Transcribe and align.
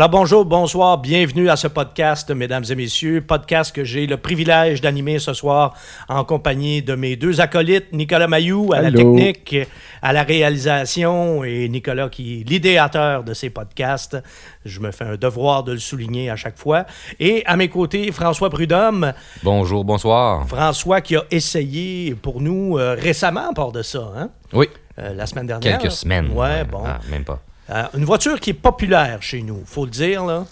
Alors 0.00 0.08
bonjour, 0.08 0.46
bonsoir, 0.46 0.96
bienvenue 0.96 1.50
à 1.50 1.56
ce 1.56 1.66
podcast, 1.68 2.30
mesdames 2.30 2.64
et 2.70 2.74
messieurs. 2.74 3.20
Podcast 3.20 3.70
que 3.70 3.84
j'ai 3.84 4.06
le 4.06 4.16
privilège 4.16 4.80
d'animer 4.80 5.18
ce 5.18 5.34
soir 5.34 5.74
en 6.08 6.24
compagnie 6.24 6.80
de 6.80 6.94
mes 6.94 7.16
deux 7.16 7.42
acolytes, 7.42 7.92
Nicolas 7.92 8.26
Mayou 8.26 8.72
à 8.72 8.80
la 8.80 8.90
technique, 8.90 9.56
à 10.00 10.14
la 10.14 10.22
réalisation 10.22 11.44
et 11.44 11.68
Nicolas 11.68 12.08
qui 12.08 12.40
est 12.40 12.48
l'idéateur 12.48 13.24
de 13.24 13.34
ces 13.34 13.50
podcasts. 13.50 14.16
Je 14.64 14.80
me 14.80 14.90
fais 14.90 15.04
un 15.04 15.16
devoir 15.16 15.64
de 15.64 15.72
le 15.72 15.78
souligner 15.78 16.30
à 16.30 16.36
chaque 16.36 16.56
fois. 16.56 16.86
Et 17.18 17.42
à 17.44 17.58
mes 17.58 17.68
côtés, 17.68 18.10
François 18.10 18.48
Prudhomme. 18.48 19.12
Bonjour, 19.42 19.84
bonsoir. 19.84 20.48
François 20.48 21.02
qui 21.02 21.14
a 21.16 21.24
essayé 21.30 22.14
pour 22.14 22.40
nous 22.40 22.78
euh, 22.78 22.96
récemment, 22.98 23.50
à 23.50 23.52
part 23.52 23.70
de 23.70 23.82
ça, 23.82 24.10
hein? 24.16 24.30
Oui, 24.54 24.66
Euh, 24.98 25.12
la 25.12 25.26
semaine 25.26 25.46
dernière. 25.46 25.78
quelques 25.78 25.92
semaines. 25.92 26.30
Ouais, 26.32 26.64
bon. 26.64 26.80
Ah, 26.86 27.00
même 27.10 27.24
pas. 27.24 27.40
Euh, 27.70 27.84
une 27.94 28.04
voiture 28.04 28.40
qui 28.40 28.50
est 28.50 28.54
populaire 28.54 29.22
chez 29.22 29.42
nous, 29.42 29.62
faut 29.64 29.84
le 29.84 29.90
dire, 29.90 30.24
là. 30.24 30.44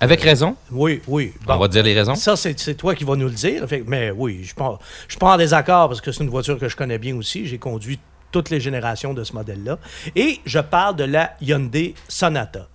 Avec 0.00 0.20
raison? 0.20 0.56
Oui, 0.70 1.00
oui. 1.06 1.32
Bon. 1.46 1.54
On 1.54 1.58
va 1.58 1.68
dire 1.68 1.82
les 1.82 1.94
raisons? 1.94 2.14
Ça, 2.14 2.34
c'est 2.36 2.74
toi 2.74 2.94
qui 2.94 3.04
vas 3.04 3.14
nous 3.14 3.28
le 3.28 3.34
dire. 3.34 3.68
Fait 3.68 3.84
mais 3.86 4.10
oui, 4.10 4.42
je 4.42 4.52
pense, 4.52 4.80
je 5.06 5.16
pas 5.16 5.34
en 5.34 5.36
désaccord 5.36 5.88
parce 5.88 6.00
que 6.00 6.10
c'est 6.10 6.24
une 6.24 6.30
voiture 6.30 6.58
que 6.58 6.68
je 6.68 6.74
connais 6.76 6.98
bien 6.98 7.16
aussi. 7.16 7.46
J'ai 7.46 7.58
conduit 7.58 8.00
toutes 8.32 8.50
les 8.50 8.58
générations 8.58 9.14
de 9.14 9.22
ce 9.22 9.32
modèle-là. 9.34 9.78
Et 10.16 10.40
je 10.44 10.58
parle 10.58 10.96
de 10.96 11.04
la 11.04 11.34
Hyundai 11.40 11.94
Sonata. 12.08 12.68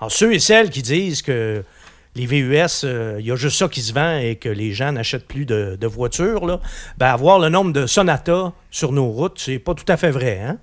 Alors, 0.00 0.12
ceux 0.12 0.32
et 0.32 0.38
celles 0.38 0.70
qui 0.70 0.80
disent 0.80 1.20
que 1.20 1.62
les 2.14 2.24
VUS, 2.24 2.84
euh, 2.84 3.16
il 3.20 3.26
y 3.26 3.30
a 3.30 3.36
juste 3.36 3.58
ça 3.58 3.68
qui 3.68 3.82
se 3.82 3.92
vend 3.92 4.18
et 4.18 4.36
que 4.36 4.48
les 4.48 4.72
gens 4.72 4.92
n'achètent 4.92 5.26
plus 5.26 5.44
de, 5.44 5.76
de 5.78 5.86
voitures, 5.86 6.46
là, 6.46 6.60
ben, 6.96 7.08
avoir 7.08 7.38
le 7.38 7.48
nombre 7.48 7.72
de 7.72 7.86
Sonata 7.86 8.52
sur 8.70 8.92
nos 8.92 9.08
routes, 9.08 9.38
c'est 9.38 9.58
pas 9.58 9.74
tout 9.74 9.84
à 9.88 9.96
fait 9.96 10.10
vrai. 10.10 10.40
Hein? 10.40 10.58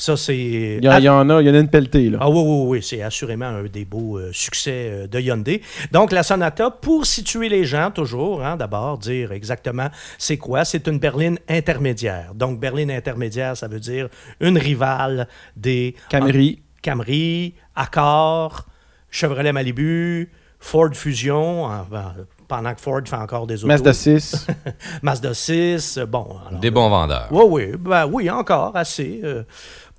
Ça, 0.00 0.16
c'est. 0.16 0.34
Il 0.80 0.82
y, 0.82 0.88
en- 0.88 0.92
a, 0.92 0.98
il 0.98 1.04
y 1.04 1.08
en 1.50 1.54
a 1.54 1.58
une 1.58 1.68
pelletée, 1.68 2.08
là. 2.08 2.16
Ah 2.22 2.30
oui, 2.30 2.38
oui, 2.42 2.64
oui, 2.78 2.82
c'est 2.82 3.02
assurément 3.02 3.44
un 3.44 3.64
des 3.64 3.84
beaux 3.84 4.16
euh, 4.18 4.30
succès 4.32 4.88
euh, 4.90 5.06
de 5.06 5.20
Hyundai. 5.20 5.60
Donc, 5.92 6.10
la 6.10 6.22
Sonata, 6.22 6.70
pour 6.70 7.04
situer 7.04 7.50
les 7.50 7.66
gens, 7.66 7.90
toujours, 7.90 8.42
hein, 8.42 8.56
d'abord, 8.56 8.96
dire 8.96 9.30
exactement 9.32 9.88
c'est 10.16 10.38
quoi. 10.38 10.64
C'est 10.64 10.86
une 10.88 10.98
berline 10.98 11.38
intermédiaire. 11.50 12.32
Donc, 12.34 12.58
berline 12.58 12.90
intermédiaire, 12.90 13.58
ça 13.58 13.68
veut 13.68 13.78
dire 13.78 14.08
une 14.40 14.56
rivale 14.56 15.28
des 15.54 15.94
Camry. 16.08 16.62
Camry, 16.80 17.52
Accord, 17.76 18.64
Chevrolet 19.10 19.52
Malibu, 19.52 20.30
Ford 20.58 20.94
Fusion, 20.94 21.66
pendant 22.50 22.74
que 22.74 22.80
Ford 22.80 23.00
fait 23.06 23.16
encore 23.16 23.46
des 23.46 23.56
autos. 23.64 23.68
Mazda 23.72 23.92
6. 23.94 24.46
Mazda 25.02 25.32
6, 25.32 25.96
euh, 25.98 26.06
bon. 26.06 26.36
alors, 26.48 26.60
Des 26.60 26.70
bons 26.70 26.90
vendeurs. 26.90 27.28
oui, 27.30 27.44
oui, 27.48 27.76
ben 27.78 28.06
oui, 28.06 28.28
encore, 28.28 28.76
assez. 28.76 29.20
euh, 29.24 29.44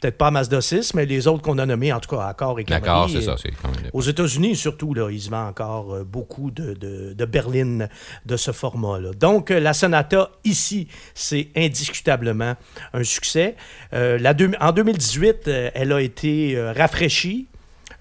Peut-être 0.01 0.17
pas 0.17 0.31
Mazda 0.31 0.61
6, 0.61 0.95
mais 0.95 1.05
les 1.05 1.27
autres 1.27 1.43
qu'on 1.43 1.59
a 1.59 1.65
nommés, 1.67 1.93
en 1.93 1.99
tout 1.99 2.09
cas, 2.15 2.23
Accord 2.25 2.59
et 2.59 2.63
Camry. 2.63 2.81
D'accord, 2.81 3.07
c'est 3.07 3.17
euh, 3.17 3.21
ça. 3.21 3.35
C'est 3.39 3.51
quand 3.51 3.67
même... 3.69 3.91
Aux 3.93 4.01
États-Unis, 4.01 4.55
surtout, 4.55 4.95
là, 4.95 5.11
il 5.11 5.21
se 5.21 5.29
vend 5.29 5.45
encore 5.47 5.93
euh, 5.93 6.03
beaucoup 6.03 6.49
de, 6.49 6.73
de, 6.73 7.13
de 7.13 7.25
berlines 7.25 7.87
de 8.25 8.35
ce 8.35 8.49
format-là. 8.51 9.11
Donc, 9.11 9.51
euh, 9.51 9.59
la 9.59 9.73
Sonata, 9.73 10.31
ici, 10.43 10.87
c'est 11.13 11.49
indiscutablement 11.55 12.55
un 12.93 13.03
succès. 13.03 13.55
Euh, 13.93 14.17
la 14.17 14.33
deux- 14.33 14.49
en 14.59 14.71
2018, 14.71 15.47
euh, 15.47 15.69
elle 15.75 15.91
a 15.93 16.01
été 16.01 16.55
euh, 16.57 16.73
rafraîchie. 16.75 17.47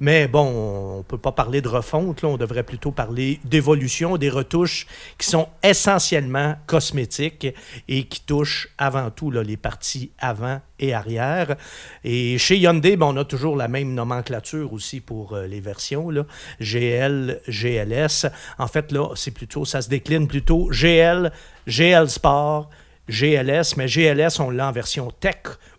Mais 0.00 0.28
bon, 0.28 0.46
on 0.46 0.98
ne 0.98 1.02
peut 1.02 1.18
pas 1.18 1.32
parler 1.32 1.60
de 1.60 1.68
refonte, 1.68 2.24
on 2.24 2.38
devrait 2.38 2.62
plutôt 2.62 2.90
parler 2.90 3.38
d'évolution, 3.44 4.16
des 4.16 4.30
retouches 4.30 4.86
qui 5.18 5.26
sont 5.26 5.46
essentiellement 5.62 6.56
cosmétiques 6.66 7.46
et 7.86 8.04
qui 8.04 8.22
touchent 8.22 8.68
avant 8.78 9.10
tout 9.10 9.30
les 9.30 9.58
parties 9.58 10.10
avant 10.18 10.62
et 10.78 10.94
arrière. 10.94 11.56
Et 12.02 12.38
chez 12.38 12.56
Hyundai, 12.56 12.96
ben, 12.96 13.06
on 13.06 13.16
a 13.18 13.26
toujours 13.26 13.56
la 13.56 13.68
même 13.68 13.92
nomenclature 13.92 14.72
aussi 14.72 15.00
pour 15.00 15.34
euh, 15.34 15.46
les 15.46 15.60
versions. 15.60 16.08
GL, 16.60 17.40
GLS. 17.46 18.26
En 18.58 18.68
fait, 18.68 18.92
là, 18.92 19.10
c'est 19.16 19.32
plutôt, 19.32 19.66
ça 19.66 19.82
se 19.82 19.90
décline 19.90 20.26
plutôt 20.26 20.70
GL, 20.70 21.30
GL 21.66 22.08
Sport, 22.08 22.70
GLS, 23.08 23.76
mais 23.76 23.86
GLS, 23.86 24.40
on 24.40 24.48
l'a 24.48 24.68
en 24.68 24.72
version 24.72 25.10
tech 25.10 25.36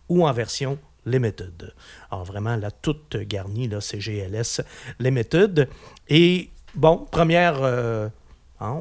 ou 0.09 0.28
en 0.28 0.34
version 0.34 0.78
Limited. 1.06 1.74
Alors 2.12 2.26
vraiment, 2.26 2.56
la 2.56 2.72
toute 2.72 3.18
garnie, 3.18 3.68
là, 3.68 3.82
c'est 3.82 3.98
GLS 4.00 4.62
Limited. 5.00 5.68
Et 6.10 6.50
bon, 6.76 7.08
première, 7.10 7.58
euh, 7.62 8.08
hein, 8.60 8.78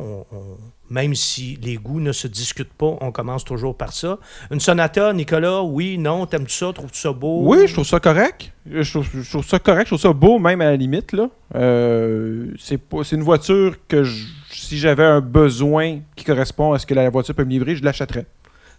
même 0.90 1.14
si 1.14 1.58
les 1.62 1.76
goûts 1.76 2.00
ne 2.00 2.12
se 2.12 2.26
discutent 2.26 2.72
pas, 2.72 2.96
on 3.00 3.12
commence 3.12 3.44
toujours 3.44 3.76
par 3.76 3.92
ça. 3.92 4.18
Une 4.50 4.60
Sonata, 4.60 5.12
Nicolas, 5.12 5.62
oui, 5.62 5.96
non, 5.98 6.26
t'aimes-tu 6.26 6.52
ça, 6.54 6.72
trouves-tu 6.72 6.98
ça 6.98 7.12
beau? 7.12 7.42
Oui, 7.44 7.66
je 7.66 7.72
trouve 7.72 7.86
ça 7.86 8.00
correct. 8.00 8.52
Je 8.70 8.90
trouve, 8.90 9.46
ça 9.46 9.58
correct. 9.58 9.86
Je 9.86 9.90
trouve 9.94 10.00
ça 10.00 10.12
beau, 10.12 10.38
même 10.38 10.60
à 10.60 10.66
la 10.66 10.76
limite. 10.76 11.12
là. 11.12 11.30
Euh, 11.54 12.52
c'est 12.58 12.80
une 13.12 13.22
voiture 13.22 13.76
que 13.88 14.04
si 14.50 14.78
j'avais 14.78 15.04
un 15.04 15.20
besoin 15.20 16.00
qui 16.16 16.24
correspond 16.24 16.72
à 16.72 16.78
ce 16.78 16.86
que 16.86 16.94
la 16.94 17.08
voiture 17.08 17.34
peut 17.34 17.44
me 17.44 17.50
livrer, 17.50 17.76
je 17.76 17.84
l'achèterais. 17.84 18.26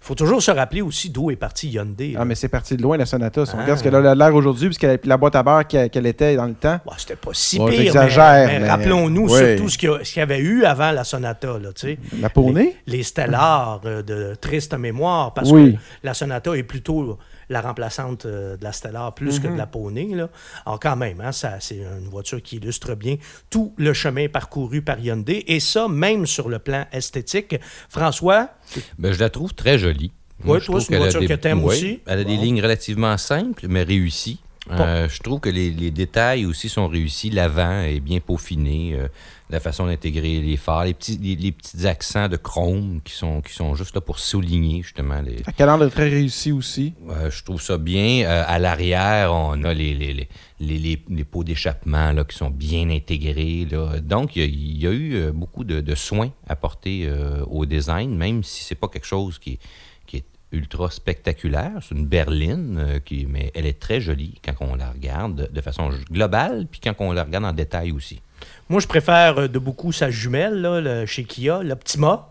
Faut 0.03 0.15
toujours 0.15 0.41
se 0.41 0.49
rappeler 0.51 0.81
aussi 0.81 1.09
d'où 1.11 1.29
est 1.31 1.35
parti 1.35 1.69
Hyundai. 1.69 2.13
là. 2.13 2.19
Ah, 2.21 2.25
mais 2.25 2.33
c'est 2.35 2.47
parti 2.49 2.75
de 2.75 2.81
loin, 2.81 2.97
la 2.97 3.05
Sonata. 3.05 3.45
Si 3.45 3.53
on 3.53 3.59
Ah. 3.59 3.61
regarde 3.61 3.77
ce 3.79 3.83
qu'elle 3.83 3.95
a 3.95 4.15
l'air 4.15 4.33
aujourd'hui, 4.35 4.67
puisqu'elle 4.67 4.89
a 4.91 4.97
la 5.03 5.15
boîte 5.17 5.35
à 5.35 5.43
beurre 5.43 5.67
qu'elle 5.67 6.05
était 6.07 6.35
dans 6.35 6.47
le 6.47 6.55
temps. 6.55 6.79
Ouais, 6.85 6.93
c'était 6.97 7.15
pas 7.15 7.29
si 7.33 7.59
Bon, 7.59 7.67
pire, 7.67 7.93
mais, 7.93 8.07
mais 8.47 8.59
mais- 8.59 8.69
rappelons-nous 8.69 9.31
oui. 9.31 9.39
surtout 9.57 9.69
ce 9.69 9.77
qu'il 9.77 10.17
y, 10.17 10.19
avait 10.21 10.39
eu 10.39 10.63
avant 10.65 10.91
la 10.91 11.03
Sonata, 11.03 11.59
là, 11.59 11.69
tu 11.73 11.81
sais. 11.87 11.99
La 12.19 12.29
Poney? 12.29 12.75
les, 12.87 12.97
les 12.97 13.03
Stellar 13.03 13.79
euh, 13.85 14.01
de 14.01 14.35
triste 14.41 14.73
mémoire, 14.73 15.33
parce 15.35 15.51
Oui. 15.51 15.73
que 15.73 15.77
la 16.03 16.13
Sonata 16.15 16.53
est 16.57 16.63
plutôt 16.63 17.19
la 17.51 17.61
remplaçante 17.61 18.25
euh, 18.25 18.57
de 18.57 18.63
la 18.63 18.71
Stellar 18.71 19.13
plus 19.13 19.37
Mhm. 19.39 19.43
que 19.43 19.47
de 19.53 19.57
la 19.57 19.67
Poney. 19.67 20.15
Là. 20.15 20.29
Alors 20.65 20.79
quand 20.79 20.95
même, 20.95 21.21
hein, 21.21 21.31
ça, 21.31 21.59
c'est 21.59 21.77
une 21.79 22.09
voiture 22.09 22.41
qui 22.41 22.55
illustre 22.57 22.95
bien 22.95 23.17
tout 23.49 23.73
le 23.77 23.93
chemin 23.93 24.27
parcouru 24.29 24.81
par 24.81 24.99
Hyundai, 24.99 25.43
et 25.47 25.59
ça 25.59 25.87
même 25.87 26.25
sur 26.25 26.49
le 26.49 26.59
plan 26.59 26.85
esthétique. 26.91 27.55
François, 27.89 28.49
Ben, 28.97 29.11
je 29.11 29.19
la 29.19 29.29
trouve 29.29 29.53
très 29.53 29.77
jolie. 29.77 30.11
Je 30.43 30.45
toi, 30.65 30.81
c'est 30.81 30.93
une 30.93 30.97
voiture 30.99 31.19
des- 31.19 31.27
que 31.27 31.33
t'aimes 31.33 31.63
ouais, 31.63 31.75
aussi? 31.75 31.99
Elle 32.07 32.19
a 32.19 32.23
des 32.23 32.35
Bon. 32.37 32.41
lignes 32.41 32.61
relativement 32.61 33.15
simples, 33.17 33.65
mais 33.69 33.83
réussies. 33.83 34.39
Euh, 34.71 35.09
je 35.09 35.19
trouve 35.21 35.39
que 35.39 35.49
les, 35.49 35.71
les 35.71 35.91
détails 35.91 36.45
aussi 36.45 36.69
sont 36.69 36.87
réussis. 36.87 37.29
L'avant 37.31 37.81
est 37.81 37.99
bien 37.99 38.19
peaufiné. 38.19 38.93
euh, 38.93 39.07
la 39.51 39.59
façon 39.59 39.85
d'intégrer 39.85 40.39
les 40.41 40.57
phares, 40.57 40.85
les 40.85 40.93
petits, 40.93 41.17
les, 41.17 41.35
les 41.35 41.51
petits 41.51 41.85
accents 41.85 42.27
de 42.29 42.37
chrome 42.37 43.01
qui 43.03 43.13
sont, 43.13 43.41
qui 43.41 43.53
sont 43.53 43.75
juste 43.75 43.93
là 43.95 44.01
pour 44.01 44.17
souligner 44.19 44.81
justement 44.81 45.21
les, 45.21 45.37
La 45.45 45.51
calandre 45.53 45.85
est 45.85 45.89
très 45.89 46.09
réussie 46.09 46.51
aussi? 46.51 46.93
Euh, 47.09 47.29
je 47.29 47.43
trouve 47.43 47.61
ça 47.61 47.77
bien. 47.77 48.25
Euh, 48.25 48.43
à 48.47 48.59
l'arrière, 48.59 49.33
on 49.33 49.63
a 49.63 49.73
les, 49.73 49.93
les, 49.93 50.13
les, 50.13 50.29
les, 50.59 50.77
les- 50.77 51.03
les 51.09 51.23
pots 51.23 51.43
d'échappement 51.43 52.13
qui 52.23 52.37
sont 52.37 52.49
bien 52.49 52.89
intégrés. 52.89 53.67
Là. 53.69 53.99
Donc, 53.99 54.35
il 54.35 54.41
y, 54.41 54.45
a- 54.45 54.47
il 54.47 54.77
y 54.81 54.87
a 54.87 54.91
eu 54.91 55.15
euh, 55.15 55.31
beaucoup 55.31 55.63
de, 55.63 55.81
de 55.81 55.95
soins 55.95 56.31
apportés 56.47 57.05
euh, 57.05 57.43
au 57.47 57.65
design, 57.65 58.15
même 58.15 58.43
si 58.43 58.63
c'est 58.63 58.75
pas 58.75 58.87
quelque 58.87 59.05
chose 59.07 59.37
qui, 59.39 59.51
est- 59.53 59.59
qui 60.07 60.17
est 60.17 60.25
ultra 60.53 60.89
spectaculaire. 60.89 61.73
C'est 61.81 61.95
une 61.95 62.05
berline, 62.07 63.01
qui, 63.05 63.25
mais 63.25 63.51
elle 63.55 63.65
est 63.65 63.79
très 63.79 63.99
jolie 64.01 64.35
quand 64.43 64.53
on 64.61 64.75
la 64.75 64.91
regarde 64.91 65.35
de, 65.35 65.53
de 65.53 65.61
façon 65.61 65.89
globale, 66.11 66.67
puis 66.69 66.79
quand 66.81 66.93
on 66.99 67.11
la 67.11 67.23
regarde 67.23 67.45
en 67.45 67.53
détail 67.53 67.91
aussi. 67.91 68.21
Moi 68.69 68.79
je 68.79 68.87
préfère 68.87 69.37
euh, 69.39 69.47
de 69.47 69.59
beaucoup 69.59 69.91
sa 69.91 70.09
jumelle 70.11 70.61
là, 70.61 70.81
le- 70.81 71.05
chez 71.05 71.23
Kia, 71.23 71.61
l'Optima. 71.63 72.27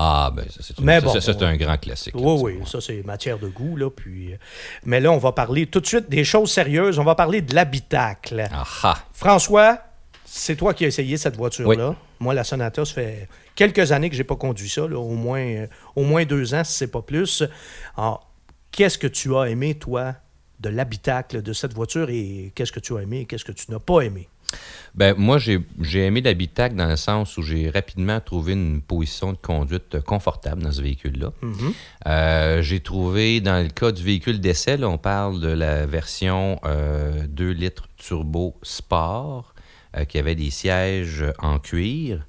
Ah, 0.00 0.30
ben 0.32 0.44
ça, 0.48 0.60
c'est 0.62 0.78
une- 0.78 0.84
Mais 0.84 1.00
ça, 1.00 1.06
bon, 1.06 1.12
ça, 1.12 1.20
c'est 1.20 1.42
on- 1.42 1.46
un 1.46 1.56
grand 1.56 1.76
classique. 1.76 2.14
là, 2.14 2.20
Oui, 2.22 2.54
oui, 2.60 2.66
ça 2.66 2.80
c'est 2.80 3.02
matière 3.04 3.36
de 3.38 3.48
goût. 3.48 3.76
Là, 3.76 3.90
puis, 3.90 4.32
euh, 4.32 4.36
mais 4.84 5.00
là, 5.00 5.10
on 5.10 5.18
va 5.18 5.32
parler 5.32 5.66
tout 5.66 5.80
de 5.80 5.86
suite 5.86 6.08
des 6.08 6.22
choses 6.22 6.52
sérieuses. 6.52 7.00
On 7.00 7.04
va 7.04 7.16
parler 7.16 7.42
de 7.42 7.52
l'habitacle. 7.54 8.46
Ah, 8.52 8.64
ah. 8.84 8.98
François, 9.12 9.78
c'est 10.24 10.54
toi 10.54 10.72
qui 10.72 10.84
as 10.84 10.88
essayé 10.88 11.16
cette 11.16 11.34
voiture-là. 11.36 11.88
Oui. 11.90 11.96
Moi, 12.20 12.32
la 12.34 12.44
Sonata, 12.44 12.84
ça 12.84 12.94
fait 12.94 13.28
quelques 13.56 13.90
années 13.90 14.08
que 14.08 14.14
j'ai 14.14 14.22
pas 14.24 14.36
conduit 14.36 14.68
ça, 14.68 14.86
là, 14.86 14.98
au, 14.98 15.14
moins, 15.14 15.40
euh, 15.40 15.66
au 15.96 16.04
moins 16.04 16.24
deux 16.24 16.54
ans, 16.54 16.62
si 16.62 16.74
c'est 16.74 16.92
pas 16.92 17.02
plus. 17.02 17.42
Alors, 17.96 18.30
qu'est-ce 18.70 18.98
que 18.98 19.08
tu 19.08 19.34
as 19.36 19.46
aimé, 19.46 19.74
toi, 19.74 20.14
de 20.60 20.68
l'habitacle 20.68 21.42
de 21.42 21.52
cette 21.52 21.72
voiture 21.74 22.08
et 22.10 22.52
qu'est-ce 22.54 22.70
que 22.72 22.80
tu 22.80 22.96
as 22.96 23.00
aimé 23.02 23.20
et 23.20 23.24
qu'est-ce 23.24 23.44
que 23.44 23.52
tu 23.52 23.68
n'as 23.72 23.78
pas 23.80 24.00
aimé? 24.02 24.28
Ben, 24.94 25.14
moi, 25.16 25.38
j'ai 25.38 26.04
aimé 26.04 26.20
l'habitacle 26.20 26.74
dans 26.74 26.88
le 26.88 26.96
sens 26.96 27.36
où 27.36 27.42
j'ai 27.42 27.70
rapidement 27.70 28.20
trouvé 28.20 28.54
une 28.54 28.82
position 28.82 29.32
de 29.32 29.38
conduite 29.38 30.00
confortable 30.00 30.62
dans 30.62 30.72
ce 30.72 30.82
véhicule-là. 30.82 31.32
Mhm. 31.40 31.72
Euh, 32.06 32.62
j'ai 32.62 32.80
trouvé, 32.80 33.40
dans 33.40 33.62
le 33.62 33.68
cas 33.68 33.92
du 33.92 34.02
véhicule 34.02 34.40
d'essai, 34.40 34.82
on 34.82 34.98
parle 34.98 35.40
de 35.40 35.48
la 35.48 35.86
version 35.86 36.58
euh, 36.64 37.26
2 37.28 37.50
litres 37.50 37.88
turbo 37.96 38.56
sport 38.62 39.54
euh, 39.96 40.04
qui 40.04 40.18
avait 40.18 40.34
des 40.34 40.50
sièges 40.50 41.24
en 41.38 41.58
cuir. 41.58 42.26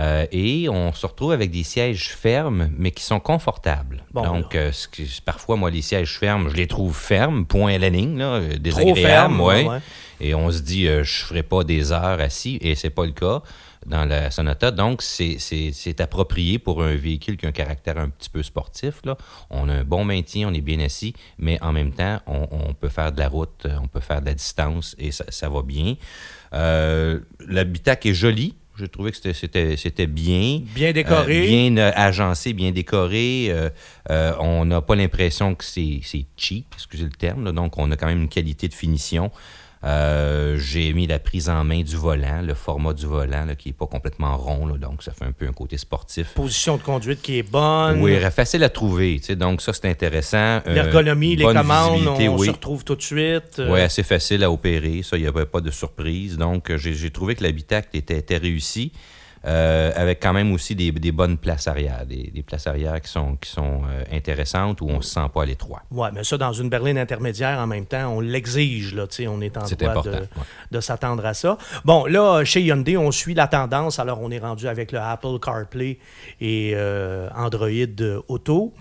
Euh, 0.00 0.26
et 0.32 0.68
on 0.68 0.92
se 0.92 1.06
retrouve 1.06 1.32
avec 1.32 1.50
des 1.50 1.62
sièges 1.62 2.10
fermes, 2.10 2.68
mais 2.76 2.90
qui 2.90 3.04
sont 3.04 3.20
confortables. 3.20 4.04
Bon, 4.12 4.22
Donc, 4.22 4.54
euh, 4.54 4.72
ce 4.72 4.88
qui- 4.88 5.20
parfois, 5.24 5.56
moi, 5.56 5.70
les 5.70 5.82
sièges 5.82 6.18
fermes, 6.18 6.48
je 6.48 6.56
les 6.56 6.66
trouve 6.66 6.96
fermes, 6.96 7.46
point 7.46 7.74
à 7.74 7.78
la 7.78 7.90
ligne, 7.90 8.18
là, 8.18 8.34
euh, 8.34 8.58
désagréables, 8.58 9.00
ferme, 9.00 9.40
ouais. 9.40 9.66
ouais. 9.66 9.78
Et 10.20 10.34
on 10.34 10.50
se 10.50 10.60
dit, 10.60 10.88
euh, 10.88 11.04
je 11.04 11.22
ne 11.22 11.26
ferai 11.26 11.42
pas 11.42 11.64
des 11.64 11.92
heures 11.92 12.20
assis, 12.20 12.58
et 12.60 12.74
c'est 12.74 12.90
pas 12.90 13.06
le 13.06 13.12
cas 13.12 13.42
dans 13.86 14.04
la 14.04 14.30
Sonata. 14.30 14.70
Donc, 14.70 15.02
c'est 15.02 16.00
approprié 16.00 16.58
pour 16.58 16.82
un 16.82 16.94
véhicule 16.94 17.36
qui 17.36 17.46
a 17.46 17.50
un 17.50 17.52
caractère 17.52 17.98
un 17.98 18.08
petit 18.08 18.30
peu 18.30 18.42
sportif. 18.42 19.00
Là. 19.04 19.16
On 19.50 19.68
a 19.68 19.74
un 19.74 19.84
bon 19.84 20.04
maintien, 20.04 20.48
on 20.48 20.54
est 20.54 20.60
bien 20.60 20.80
assis, 20.80 21.14
mais 21.38 21.62
en 21.62 21.72
même 21.72 21.92
temps, 21.92 22.20
on, 22.26 22.72
peut 22.74 22.88
faire 22.88 23.12
de 23.12 23.18
la 23.18 23.28
route, 23.28 23.66
on 23.82 23.86
peut 23.86 24.00
faire 24.00 24.20
de 24.20 24.26
la 24.26 24.34
distance 24.34 24.96
et 24.98 25.12
ça, 25.12 25.24
ça 25.28 25.48
va 25.48 25.62
bien. 25.62 25.94
Euh, 26.52 27.20
L'habitacle 27.46 28.08
est 28.08 28.14
joli. 28.14 28.54
J'ai 28.76 28.88
trouvé 28.88 29.12
que 29.12 29.32
c'était 29.32 30.06
bien. 30.06 30.60
Bien 30.74 30.92
décoré. 30.92 31.44
Euh, 31.44 31.46
bien 31.46 31.76
euh, 31.76 31.92
agencé, 31.94 32.52
bien 32.52 32.72
décoré. 32.72 33.46
Euh, 33.50 34.32
on 34.40 34.64
n'a 34.64 34.80
pas 34.80 34.96
l'impression 34.96 35.54
que 35.54 35.64
c'est 35.64 36.00
cheap, 36.36 36.66
excusez 36.74 37.04
le 37.04 37.10
terme. 37.10 37.52
Donc, 37.52 37.78
on 37.78 37.90
a 37.92 37.96
quand 37.96 38.06
même 38.06 38.22
une 38.22 38.28
qualité 38.28 38.66
de 38.66 38.74
finition. 38.74 39.30
Euh, 39.84 40.56
j'ai 40.58 40.94
mis 40.94 41.06
la 41.06 41.18
prise 41.18 41.50
en 41.50 41.62
main 41.62 41.82
du 41.82 41.96
volant, 41.96 42.40
le 42.40 42.54
format 42.54 42.94
du 42.94 43.04
volant 43.04 43.46
qui 43.58 43.68
n'est 43.68 43.74
pas 43.74 43.86
complètement 43.86 44.34
rond, 44.36 44.66
donc 44.78 45.02
ça 45.02 45.12
fait 45.12 45.26
un 45.26 45.32
peu 45.32 45.46
un 45.46 45.52
côté 45.52 45.76
sportif. 45.76 46.28
Position 46.34 46.78
de 46.78 46.82
conduite 46.82 47.20
qui 47.20 47.38
est 47.38 47.42
bonne. 47.42 48.00
Oui, 48.00 48.18
facile 48.30 48.64
à 48.64 48.70
trouver, 48.70 49.20
donc 49.36 49.60
ça 49.60 49.74
c'est 49.74 49.88
intéressant. 49.90 50.62
Euh, 50.66 50.74
L'ergonomie, 50.74 51.36
les 51.36 51.44
commandes, 51.44 52.06
on, 52.06 52.38
se 52.38 52.50
retrouve 52.50 52.82
tout 52.84 52.96
de 52.96 53.02
suite. 53.02 53.60
Oui, 53.68 53.80
assez 53.80 54.02
facile 54.02 54.42
à 54.44 54.50
opérer, 54.50 55.02
ça, 55.02 55.18
il 55.18 55.22
n'y 55.22 55.28
avait 55.28 55.44
pas 55.44 55.60
de 55.60 55.70
surprise. 55.70 56.38
Donc 56.38 56.74
j'ai 56.76 57.10
trouvé 57.10 57.34
que 57.34 57.42
l'habitacle 57.42 57.90
était, 57.92 58.18
était 58.18 58.38
réussi. 58.38 58.92
Euh, 59.46 59.92
avec 59.94 60.20
quand 60.22 60.32
même 60.32 60.52
aussi 60.52 60.74
des, 60.74 61.12
bonnes 61.12 61.36
places 61.36 61.68
arrière, 61.68 62.06
des, 62.06 62.42
places 62.46 62.66
arrière 62.66 62.98
qui 63.00 63.10
sont, 63.10 63.36
qui 63.36 63.50
sont 63.50 63.82
euh, 63.84 64.02
intéressantes 64.10 64.80
où 64.80 64.88
on 64.88 64.96
ne 64.96 65.02
se 65.02 65.10
sent 65.10 65.26
pas 65.34 65.42
à 65.42 65.46
l'étroit. 65.46 65.82
Oui, 65.90 66.08
mais 66.14 66.24
ça, 66.24 66.38
dans 66.38 66.52
une 66.52 66.70
berline 66.70 66.96
intermédiaire, 66.96 67.58
en 67.58 67.66
même 67.66 67.84
temps, 67.84 68.08
on 68.08 68.20
l'exige, 68.20 68.94
là, 68.94 69.06
on 69.28 69.40
est 69.42 69.56
en 69.58 69.64
droit 69.64 70.02
de, 70.02 70.26
de 70.70 70.80
s'attendre 70.80 71.26
à 71.26 71.34
ça. 71.34 71.58
Bon, 71.84 72.06
là, 72.06 72.42
chez 72.44 72.62
Hyundai, 72.62 72.96
on 72.96 73.10
suit 73.10 73.34
la 73.34 73.46
tendance, 73.46 73.98
alors 73.98 74.20
on 74.22 74.30
est 74.30 74.38
rendu 74.38 74.66
avec 74.66 74.92
le 74.92 74.98
Apple 74.98 75.38
CarPlay 75.42 75.98
et 76.40 76.72
euh, 76.74 77.28
Android 77.36 77.68
Auto. 78.28 78.72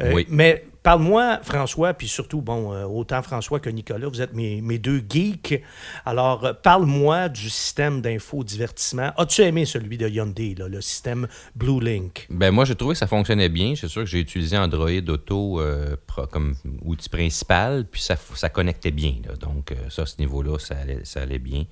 oui. 0.00 0.26
Mais 0.28 0.64
Parle-moi, 0.84 1.38
François, 1.42 1.94
puis 1.94 2.08
surtout, 2.08 2.42
bon, 2.42 2.74
euh, 2.74 2.84
autant 2.84 3.22
François 3.22 3.58
que 3.58 3.70
Nicolas, 3.70 4.06
vous 4.06 4.20
êtes 4.20 4.34
mes, 4.34 4.78
deux 4.78 5.02
geeks. 5.08 5.62
Alors, 6.04 6.44
euh, 6.44 6.52
parle-moi 6.52 7.30
du 7.30 7.48
système 7.48 8.02
d'infodivertissement. 8.02 9.10
As-tu 9.16 9.40
aimé 9.40 9.64
celui 9.64 9.96
de 9.96 10.06
Hyundai, 10.06 10.54
le 10.58 10.80
système 10.82 11.26
Blue 11.56 11.80
Link? 11.80 12.26
Ben 12.28 12.50
moi, 12.50 12.66
j'ai 12.66 12.74
trouvé 12.74 12.92
que 12.92 12.98
ça 12.98 13.06
fonctionnait 13.06 13.48
bien. 13.48 13.72
C'est 13.74 13.88
sûr 13.88 14.02
que 14.02 14.10
j'ai 14.10 14.20
utilisé 14.20 14.58
Android 14.58 14.90
Auto 15.08 15.58
euh, 15.58 15.96
comme 16.30 16.54
outil 16.84 17.08
principal, 17.08 17.86
puis 17.90 18.02
ça, 18.02 18.50
connectait 18.50 18.90
bien. 18.90 19.14
Donc, 19.40 19.74
ça, 19.88 20.02
à 20.02 20.06
ce 20.06 20.16
niveau-là, 20.18 20.58
ça 20.58 21.22
allait 21.22 21.38
bien. 21.38 21.64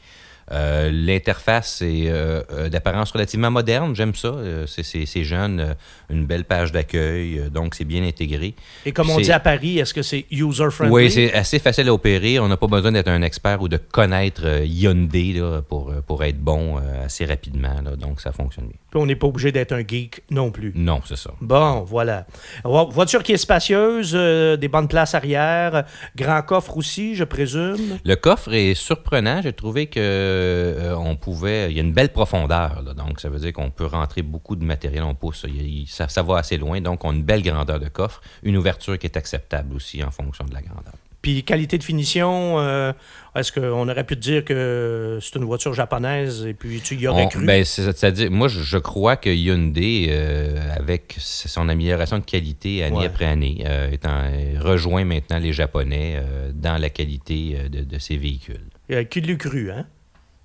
Euh, 0.51 0.91
l'interface 0.93 1.83
est 1.83 2.09
euh, 2.09 2.43
euh, 2.51 2.69
d'apparence 2.69 3.13
relativement 3.13 3.51
moderne, 3.51 3.95
j'aime 3.95 4.15
ça. 4.15 4.35
c'est 4.67 5.25
jeune, 5.25 5.77
une 6.11 6.27
belle 6.27 6.45
page 6.45 6.73
d'accueil, 6.73 7.43
donc 7.51 7.75
c'est 7.75 7.85
bien 7.85 8.03
intégré. 8.05 8.55
Et 8.85 8.93
comme 8.93 9.11
on 9.11 9.19
dit 9.19 9.33
à 9.33 9.41
Paris, 9.41 9.79
est-ce 9.79 9.95
que 9.95 10.03
c'est 10.03 10.27
user-friendly? 10.31 10.93
Oui, 10.93 11.11
c'est 11.11 11.33
assez 11.33 11.59
facile 11.59 11.89
à 11.89 11.95
opérer. 11.95 12.39
On 12.39 12.49
n'a 12.49 12.57
pas 12.57 12.67
besoin 12.67 12.93
d'être 12.93 13.09
un 13.09 13.23
expert 13.23 13.63
ou 13.63 13.69
de 13.69 13.77
connaître 13.77 14.65
Hyundai 14.65 15.41
pour, 15.69 15.93
pour 16.07 16.25
être 16.25 16.39
bon 16.39 16.81
assez 17.05 17.25
rapidement, 17.25 17.83
donc 17.99 18.21
ça 18.21 18.33
fonctionne 18.33 18.67
bien. 18.67 18.82
Puis 18.93 19.01
on 19.01 19.07
n'est 19.07 19.17
pas 19.17 19.27
obligé 19.27 19.53
d'être 19.53 19.73
un 19.73 19.81
geek 19.81 20.23
non 20.31 20.51
plus. 20.51 20.71
Non, 20.75 21.01
c'est 21.07 21.17
ça. 21.17 21.31
Bon, 21.41 21.81
voilà. 21.81 22.27
Voiture 22.63 23.23
qui 23.23 23.33
est 23.33 23.39
spacieuse, 23.39 24.13
des 24.13 24.69
bonnes 24.69 24.87
places 24.87 25.15
arrière, 25.15 25.85
grand 26.15 26.43
coffre 26.43 26.77
aussi, 26.77 27.15
je 27.15 27.25
présume. 27.25 27.99
Le 28.05 28.15
coffre 28.17 28.53
est 28.53 28.75
surprenant. 28.75 29.41
J'ai 29.43 29.55
trouvé 29.55 29.87
que 29.87 29.99
euh, 29.99 30.95
on 30.95 31.17
pouvait. 31.17 31.71
Il 31.71 31.77
y 31.77 31.81
a 31.81 31.83
une 31.83 31.95
belle 31.95 32.13
profondeur, 32.13 32.83
donc 32.95 33.19
ça 33.19 33.31
veut 33.31 33.39
dire 33.39 33.55
qu'on 33.55 33.71
peut 33.71 33.87
rentrer 33.87 34.21
beaucoup 34.21 34.57
de 34.57 34.65
matériel 34.65 35.05
en 35.05 35.15
pousse. 35.15 35.47
ça, 35.89 36.09
ça, 36.09 36.23
va 36.23 36.37
assez 36.37 36.59
loin, 36.59 36.83
donc 36.83 37.03
on 37.05 37.11
a 37.11 37.15
une 37.15 37.23
belle 37.23 37.43
grandeur 37.43 37.81
de 37.81 37.89
coffre, 37.89 38.21
une 38.43 38.59
ouverture 38.59 38.99
qui 38.99 39.07
est 39.07 39.17
acceptable 39.17 39.75
aussi 39.75 40.05
en 40.05 40.11
fonction 40.11 40.45
de 40.45 40.53
la 40.53 40.61
grandeur. 40.61 40.93
Puis 41.23 41.45
qualité 41.45 41.79
de 41.79 41.85
finition, 41.85 42.59
euh, 42.59 42.93
est-ce 43.37 43.53
qu'on 43.53 43.89
aurait 43.89 44.05
pu 44.05 44.17
te 44.17 44.21
dire 44.21 44.45
que 44.45 45.19
c'est 45.23 45.39
une 45.39 45.45
voiture 45.45 45.73
japonaise 45.73 46.45
et 46.45 46.53
puis 46.53 46.81
tu 46.81 46.97
y 46.97 47.07
aurais 47.07 47.29
cru? 47.29 47.47
Ben, 47.47 47.65
c'est-à-dire, 47.65 48.31
moi, 48.31 48.49
je, 48.49 48.79
crois 48.79 49.17
que 49.17 49.31
Hyundai, 49.31 50.09
euh, 50.11 50.59
avec 50.77 51.15
son 51.19 51.69
amélioration 51.69 52.19
de 52.19 52.25
qualité 52.25 52.83
année 52.83 53.07
après 53.07 53.27
année, 53.27 53.65
étant, 53.93 54.25
rejoint 54.59 55.05
maintenant 55.05 55.39
les 55.39 55.53
Japonais 55.53 56.21
dans 56.55 56.81
la 56.81 56.91
qualité 56.91 57.57
de, 57.71 57.85
de 57.85 57.99
ses 57.99 58.17
véhicules. 58.17 58.67
qui 59.09 59.21
l'eût 59.21 59.39
cru, 59.39 59.71
hein? 59.71 59.87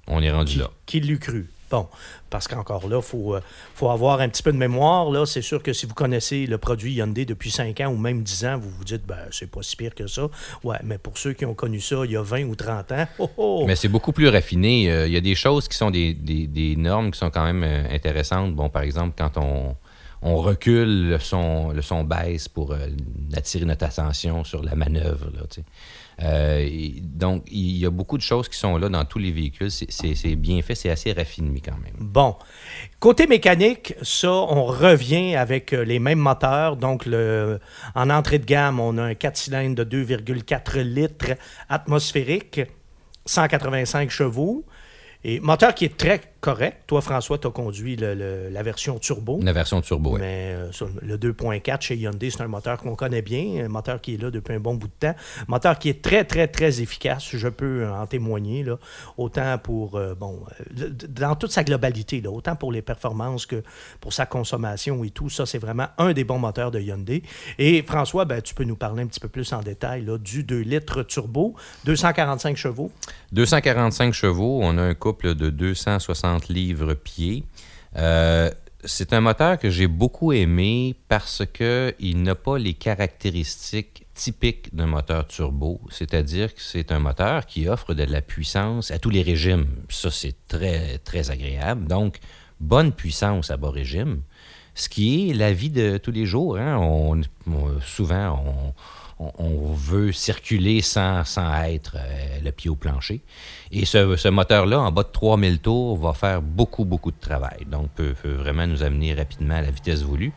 On 0.08 0.22
est 0.22 0.32
rendu 0.32 0.60
là. 0.60 0.70
Qui 0.86 1.02
l'eût 1.02 1.20
cru? 1.20 1.48
Bon, 1.70 1.88
parce 2.30 2.48
qu'encore 2.48 2.88
là, 2.88 2.98
il 2.98 3.04
faut, 3.04 3.36
euh, 3.36 3.42
faut 3.76 3.90
avoir 3.90 4.22
un 4.22 4.30
petit 4.30 4.42
peu 4.42 4.54
de 4.54 4.58
mémoire. 4.58 5.12
Là, 5.12 5.26
c'est 5.26 5.42
sûr 5.42 5.62
que 5.62 5.74
si 5.74 5.86
vous 5.86 5.94
connaissez 5.94 6.46
le 6.46 6.58
produit 6.58 6.94
Hyundai 6.94 7.26
depuis 7.26 7.52
5 7.52 7.82
ans 7.82 7.88
ou 7.88 7.98
même 7.98 8.24
10 8.24 8.46
ans, 8.46 8.58
vous 8.58 8.70
vous 8.70 8.84
dites, 8.86 9.06
ben, 9.06 9.18
c'est 9.32 9.52
pas 9.52 9.62
si 9.62 9.76
pire 9.76 9.94
que 9.94 10.08
ça. 10.08 10.30
Ouais, 10.64 10.78
mais 10.84 10.98
pour 10.98 11.18
ceux 11.18 11.34
qui 11.34 11.46
ont 11.46 11.56
connu 11.56 11.82
ça 11.82 11.98
il 12.06 12.12
y 12.12 12.18
a 12.18 12.22
20 12.22 12.46
ou 12.46 12.56
30 12.56 12.92
ans, 12.94 13.08
oh, 13.20 13.30
oh! 13.38 13.64
Mais 13.68 13.76
c'est 13.76 13.90
beaucoup 13.90 14.14
plus 14.14 14.30
raffiné. 14.30 14.90
Euh, 14.90 15.08
il 15.08 15.14
y 15.14 15.18
a 15.18 15.22
des 15.22 15.36
choses 15.36 15.68
qui 15.68 15.76
sont 15.76 15.92
des, 15.92 16.14
des, 16.14 16.76
normes 16.78 17.12
qui 17.12 17.20
sont 17.20 17.30
quand 17.30 17.44
même 17.44 17.64
euh, 17.64 17.84
intéressantes. 17.94 18.56
Bon, 18.56 18.70
par 18.70 18.84
exemple, 18.84 19.16
quand 19.18 19.38
on, 19.38 19.76
on 20.22 20.38
recule, 20.38 21.10
le 21.10 21.20
son, 21.20 21.72
le 21.72 21.82
son 21.82 22.06
baisse 22.06 22.48
pour 22.48 22.76
attirer 23.36 23.66
notre 23.66 23.86
attention 23.86 24.44
sur 24.46 24.64
la 24.64 24.76
manœuvre. 24.76 25.30
Là, 25.36 25.42
euh, 26.24 26.68
donc, 27.02 27.44
il 27.52 27.78
y 27.78 27.86
a 27.86 27.90
beaucoup 27.90 28.18
de 28.18 28.24
choses 28.24 28.50
qui 28.50 28.58
sont 28.58 28.78
là 28.78 28.90
dans 28.90 29.06
tous 29.06 29.20
les 29.20 29.32
véhicules. 29.32 29.70
C'est 29.70 30.36
bien 30.36 30.62
fait, 30.62 30.76
c'est 30.76 30.90
assez 30.90 31.12
raffiné 31.14 31.62
quand 31.64 31.78
même. 31.78 31.94
Bon. 32.00 32.36
Côté 33.00 33.28
mécanique, 33.28 33.94
ça, 34.02 34.32
on 34.32 34.66
revient 34.66 35.36
avec 35.36 35.74
euh, 35.74 35.84
les 35.84 36.00
mêmes 36.00 36.20
moteurs. 36.20 36.76
Donc, 36.76 37.08
en 37.96 38.10
entrée 38.10 38.40
de 38.40 38.46
gamme, 38.46 38.80
on 38.80 38.98
a 38.98 39.04
un 39.04 39.14
4 39.14 39.38
cylindres 39.38 39.86
de 39.86 40.06
2,4 40.06 40.82
litres 40.82 41.36
atmosphérique, 41.70 42.62
185 43.26 44.10
chevaux. 44.10 44.66
Et 45.24 45.40
moteur 45.40 45.76
qui 45.76 45.86
est 45.86 45.98
très 45.98 46.22
correct. 46.42 46.84
Toi, 46.88 47.02
François, 47.02 47.38
tu 47.38 47.48
as 47.48 47.52
conduit 47.52 47.96
la 47.96 48.64
version 48.64 49.00
turbo. 49.00 49.40
La 49.42 49.54
version 49.54 49.82
turbo, 49.82 50.14
oui. 50.14 50.20
Mais 50.20 50.54
euh, 50.56 50.88
le 51.02 51.18
2.4 51.18 51.82
chez 51.82 51.96
Hyundai, 51.96 52.30
c'est 52.30 52.42
un 52.42 52.48
moteur 52.48 52.78
qu'on 52.78 52.96
connaît 52.96 53.22
bien, 53.22 53.66
un 53.66 53.68
moteur 53.68 54.02
qui 54.02 54.16
est 54.16 54.22
là 54.22 54.32
depuis 54.32 54.54
un 54.54 54.60
bon 54.60 54.76
bout 54.76 54.88
de 54.88 54.94
temps. 55.08 55.16
Un 55.42 55.46
moteur 55.48 55.80
qui 55.80 55.90
est 55.90 56.02
très, 56.02 56.24
très, 56.24 56.48
très 56.48 56.82
efficace, 56.82 57.30
je 57.32 57.48
peux 57.48 57.88
en 57.88 58.06
témoigner, 58.06 58.64
là, 58.64 58.78
autant 59.18 59.58
pour, 59.58 59.96
euh, 59.96 60.16
bon, 60.16 60.44
euh, 60.80 60.90
dans 61.10 61.36
toute 61.36 61.52
sa 61.52 61.64
globalité, 61.64 62.22
là, 62.22 62.32
autant 62.32 62.56
pour 62.56 62.72
les 62.72 62.82
performances 62.82 63.46
que 63.46 63.64
pour 64.02 64.14
sa 64.14 64.26
consommation 64.26 65.04
et 65.04 65.10
tout. 65.10 65.30
Ça, 65.30 65.46
c'est 65.46 65.60
vraiment 65.60 65.88
un 65.98 66.14
des 66.14 66.24
bons 66.24 66.40
moteurs 66.40 66.72
de 66.72 66.80
Hyundai. 66.80 67.24
Et 67.58 67.82
François, 67.84 68.26
ben, 68.26 68.42
tu 68.42 68.54
peux 68.54 68.64
nous 68.64 68.76
parler 68.76 69.04
un 69.04 69.08
petit 69.08 69.20
peu 69.20 69.30
plus 69.30 69.52
en 69.54 69.62
détail 69.62 70.06
là, 70.06 70.18
du 70.18 70.44
2 70.44 70.60
litres 70.60 71.04
turbo, 71.04 71.56
245 71.86 72.58
chevaux. 72.58 72.92
245 73.32 74.14
chevaux, 74.14 74.60
on 74.62 74.78
a 74.78 74.82
un 74.82 74.94
couple 74.94 75.36
de 75.36 75.50
260 75.50 76.27
livres-pieds. 76.50 77.44
Euh, 77.96 78.50
c'est 78.84 79.14
un 79.14 79.22
moteur 79.22 79.58
que 79.58 79.70
j'ai 79.70 79.88
beaucoup 79.88 80.32
aimé 80.32 80.96
parce 81.08 81.44
qu'il 81.46 82.24
n'a 82.24 82.36
pas 82.36 82.58
les 82.58 82.74
caractéristiques 82.74 84.06
typiques 84.14 84.76
d'un 84.76 84.88
moteur 84.88 85.28
turbo, 85.28 85.80
c'est-à-dire 85.90 86.54
que 86.54 86.62
c'est 86.62 86.92
un 86.92 87.00
moteur 87.00 87.46
qui 87.46 87.68
offre 87.68 87.94
de 87.94 88.04
la 88.04 88.22
puissance 88.22 88.92
à 88.92 89.00
tous 89.00 89.10
les 89.10 89.22
régimes. 89.22 89.68
Ça, 89.90 90.10
c'est 90.10 90.36
très, 90.48 90.98
très 91.00 91.30
agréable. 91.30 91.88
Donc, 91.88 92.20
bonne 92.60 92.92
puissance 92.92 93.52
à 93.52 93.58
bas 93.58 93.70
régime, 93.70 94.22
ce 94.74 94.90
qui 94.90 95.30
est 95.30 95.34
la 95.34 95.54
vie 95.54 95.70
de 95.70 95.98
tous 95.98 96.12
les 96.12 96.26
jours. 96.26 96.58
Hein. 96.58 96.78
On, 96.78 97.22
souvent, 97.82 98.44
on, 98.46 98.74
on, 99.20 99.74
veut 99.74 100.12
circuler 100.12 100.82
sans, 100.82 101.24
être 101.66 101.98
euh, 101.98 102.40
le 102.44 102.52
pied 102.52 102.70
au 102.70 102.76
plancher. 102.76 103.22
Et 103.72 103.86
ce, 103.86 104.28
moteur-là, 104.30 104.80
en 104.80 104.92
bas 104.92 105.04
de 105.04 105.10
3000 105.12 105.60
tours, 105.60 105.98
va 105.98 106.14
faire 106.14 106.42
beaucoup, 106.42 106.86
beaucoup 106.86 107.12
de 107.12 107.20
travail. 107.20 107.66
Donc, 107.66 107.90
peut, 107.92 108.14
peut 108.22 108.34
vraiment 108.34 108.68
nous 108.68 108.84
amener 108.84 109.14
rapidement 109.14 109.56
à 109.56 109.62
la 109.62 109.72
vitesse 109.72 110.04
voulue. 110.04 110.34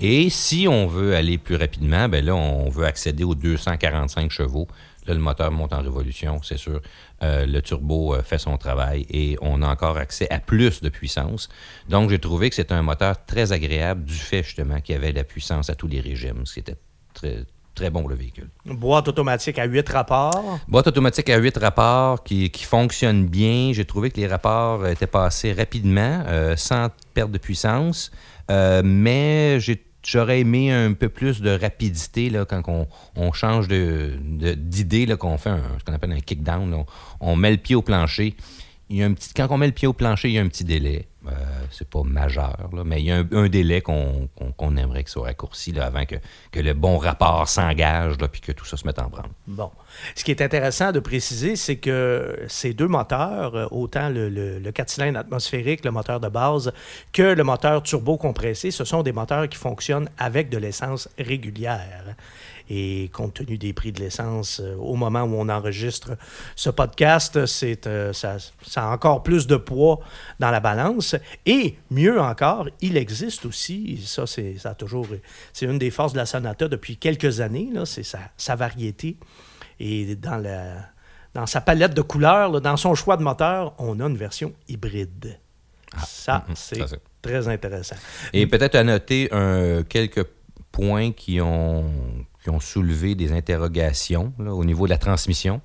Et 0.00 0.28
si 0.30 0.66
on 0.68 0.86
veut 0.86 1.14
aller 1.14 1.38
plus 1.38 1.56
rapidement, 1.56 2.08
ben 2.08 2.24
là, 2.24 2.34
on 2.34 2.68
veut 2.68 2.84
accéder 2.84 3.24
aux 3.24 3.34
245 3.34 4.30
chevaux. 4.30 4.66
Là, 5.06 5.14
le 5.14 5.20
moteur 5.20 5.50
monte 5.52 5.72
en 5.72 5.82
révolution, 5.82 6.40
c'est 6.42 6.56
sûr. 6.56 6.80
Euh, 7.22 7.46
le 7.46 7.60
turbo 7.60 8.14
euh, 8.14 8.22
fait 8.22 8.38
son 8.38 8.56
travail 8.56 9.06
et 9.10 9.36
on 9.40 9.62
a 9.62 9.68
encore 9.68 9.98
accès 9.98 10.28
à 10.30 10.40
plus 10.40 10.80
de 10.80 10.88
puissance. 10.88 11.48
Donc, 11.88 12.10
j'ai 12.10 12.18
trouvé 12.18 12.48
que 12.48 12.56
c'était 12.56 12.74
un 12.74 12.82
moteur 12.82 13.24
très 13.24 13.52
agréable 13.52 14.04
du 14.04 14.14
fait 14.14 14.42
justement 14.42 14.80
qu'il 14.80 14.94
y 14.94 14.98
avait 14.98 15.12
de 15.12 15.18
la 15.18 15.24
puissance 15.24 15.70
à 15.70 15.74
tous 15.74 15.88
les 15.88 16.00
régimes, 16.00 16.46
ce 16.46 16.54
qui 16.54 16.60
était 16.60 16.76
très, 17.12 17.44
très 17.74 17.90
bon 17.90 18.06
le 18.06 18.14
véhicule. 18.14 18.48
Boîte 18.66 19.08
automatique 19.08 19.58
à 19.58 19.64
8 19.64 19.88
rapports. 19.88 20.58
Boîte 20.68 20.86
automatique 20.86 21.28
à 21.30 21.38
8 21.38 21.56
rapports 21.58 22.22
qui, 22.22 22.50
qui 22.50 22.64
fonctionne 22.64 23.26
bien. 23.26 23.72
J'ai 23.72 23.84
trouvé 23.84 24.10
que 24.10 24.20
les 24.20 24.26
rapports 24.26 24.86
étaient 24.86 25.06
passés 25.06 25.52
rapidement, 25.52 26.22
euh, 26.26 26.56
sans 26.56 26.88
perte 27.14 27.30
de 27.30 27.38
puissance. 27.38 28.10
Euh, 28.50 28.82
mais 28.84 29.58
j'aurais 30.02 30.40
aimé 30.40 30.70
un 30.70 30.92
peu 30.92 31.08
plus 31.08 31.40
de 31.40 31.50
rapidité 31.58 32.28
là, 32.30 32.44
quand 32.44 32.62
on, 32.68 32.86
on 33.16 33.32
change 33.32 33.68
de, 33.68 34.18
de- 34.20 34.54
d'idée, 34.54 35.06
là, 35.06 35.16
qu'on 35.16 35.38
fait 35.38 35.50
un- 35.50 35.62
ce 35.78 35.84
qu'on 35.84 35.92
appelle 35.94 36.12
un 36.12 36.20
kick-down. 36.20 36.72
On, 36.74 36.86
on 37.20 37.36
met 37.36 37.50
le 37.50 37.56
pied 37.56 37.74
au 37.74 37.82
plancher. 37.82 38.34
Il 38.90 38.96
y 38.98 39.02
a 39.02 39.06
un 39.06 39.14
petit, 39.14 39.32
quand 39.34 39.46
on 39.50 39.56
met 39.56 39.66
le 39.66 39.72
pied 39.72 39.88
au 39.88 39.94
plancher, 39.94 40.28
il 40.28 40.34
y 40.34 40.38
a 40.38 40.42
un 40.42 40.48
petit 40.48 40.64
délai. 40.64 41.06
Euh, 41.26 41.30
c'est 41.70 41.88
pas 41.88 42.02
majeur, 42.02 42.68
là, 42.72 42.84
mais 42.84 43.00
il 43.00 43.06
y 43.06 43.12
a 43.12 43.24
un, 43.32 43.48
délai 43.48 43.80
qu'on, 43.80 44.28
aimerait 44.76 45.04
que 45.04 45.10
soit 45.10 45.24
raccourci 45.24 45.72
là, 45.72 45.86
avant 45.86 46.04
que, 46.04 46.16
que 46.52 46.60
le 46.60 46.74
bon 46.74 46.98
rapport 46.98 47.48
s'engage 47.48 48.16
puis 48.30 48.40
que 48.40 48.52
tout 48.52 48.66
ça 48.66 48.76
se 48.76 48.86
mette 48.86 48.98
en 48.98 49.08
branle. 49.08 49.30
Bon. 49.46 49.70
Ce 50.14 50.22
qui 50.22 50.30
est 50.30 50.42
intéressant 50.42 50.92
de 50.92 51.00
préciser, 51.00 51.56
c'est 51.56 51.76
que 51.76 52.38
ces 52.48 52.74
deux 52.74 52.88
moteurs, 52.88 53.54
euh, 53.54 53.66
autant 53.70 54.10
le, 54.10 54.28
le, 54.28 54.58
le 54.58 54.72
4 54.72 54.90
cylindres 54.90 55.18
atmosphérique, 55.18 55.84
le 55.84 55.90
moteur 55.92 56.20
de 56.20 56.28
base, 56.28 56.72
que 57.12 57.22
le 57.22 57.44
moteur 57.44 57.82
turbo 57.82 58.18
compressé, 58.18 58.70
ce 58.70 58.84
sont 58.84 59.02
des 59.02 59.12
moteurs 59.12 59.48
qui 59.48 59.56
fonctionnent 59.56 60.10
avec 60.18 60.50
de 60.50 60.58
l'essence 60.58 61.08
régulière. 61.18 62.16
Et 62.70 63.10
compte 63.12 63.34
tenu 63.34 63.58
des 63.58 63.74
prix 63.74 63.92
de 63.92 64.00
l'essence, 64.00 64.60
euh, 64.60 64.74
au 64.76 64.94
moment 64.94 65.22
où 65.22 65.34
on 65.34 65.50
enregistre 65.50 66.16
ce 66.56 66.70
podcast, 66.70 67.44
ça, 67.44 68.36
ça 68.62 68.84
a 68.84 68.90
encore 68.90 69.22
plus 69.22 69.46
de 69.46 69.56
poids 69.56 70.00
dans 70.38 70.50
la 70.50 70.60
balance. 70.60 71.13
Et 71.46 71.76
mieux 71.90 72.20
encore, 72.20 72.68
il 72.80 72.96
existe 72.96 73.44
aussi, 73.46 74.02
ça, 74.04 74.26
c'est, 74.26 74.56
ça 74.58 74.70
a 74.70 74.74
toujours, 74.74 75.06
c'est 75.52 75.66
une 75.66 75.78
des 75.78 75.90
forces 75.90 76.12
de 76.12 76.18
la 76.18 76.26
Sonata 76.26 76.68
depuis 76.68 76.96
quelques 76.96 77.40
années, 77.40 77.70
c'est 77.84 78.02
sa, 78.02 78.18
sa 78.36 78.56
variété. 78.56 79.16
Et 79.80 80.14
dans, 80.16 80.36
la, 80.36 80.76
dans 81.34 81.46
sa 81.46 81.60
palette 81.60 81.94
de 81.94 82.02
couleurs, 82.02 82.50
là, 82.52 82.60
dans 82.60 82.76
son 82.76 82.94
choix 82.94 83.16
de 83.16 83.22
moteur, 83.22 83.74
on 83.78 83.98
a 84.00 84.04
une 84.06 84.16
version 84.16 84.52
hybride. 84.68 85.38
ça, 86.06 86.44
mhm, 86.48 86.54
c'est 86.56 86.78
ça, 86.78 86.86
c'est- 86.88 87.00
très 87.22 87.48
intéressant. 87.48 87.96
Et 88.32 88.46
peut-être 88.46 88.74
à 88.74 88.84
noter 88.84 89.28
un- 89.32 89.82
quelques 89.82 90.24
points 90.72 91.12
qui 91.12 91.40
ont, 91.40 91.90
qui 92.42 92.50
ont 92.50 92.60
soulevé 92.60 93.14
des 93.14 93.32
interrogations 93.32 94.32
là, 94.38 94.52
au 94.52 94.64
niveau 94.64 94.86
de 94.86 94.90
la 94.90 94.98
transmission. 94.98 95.60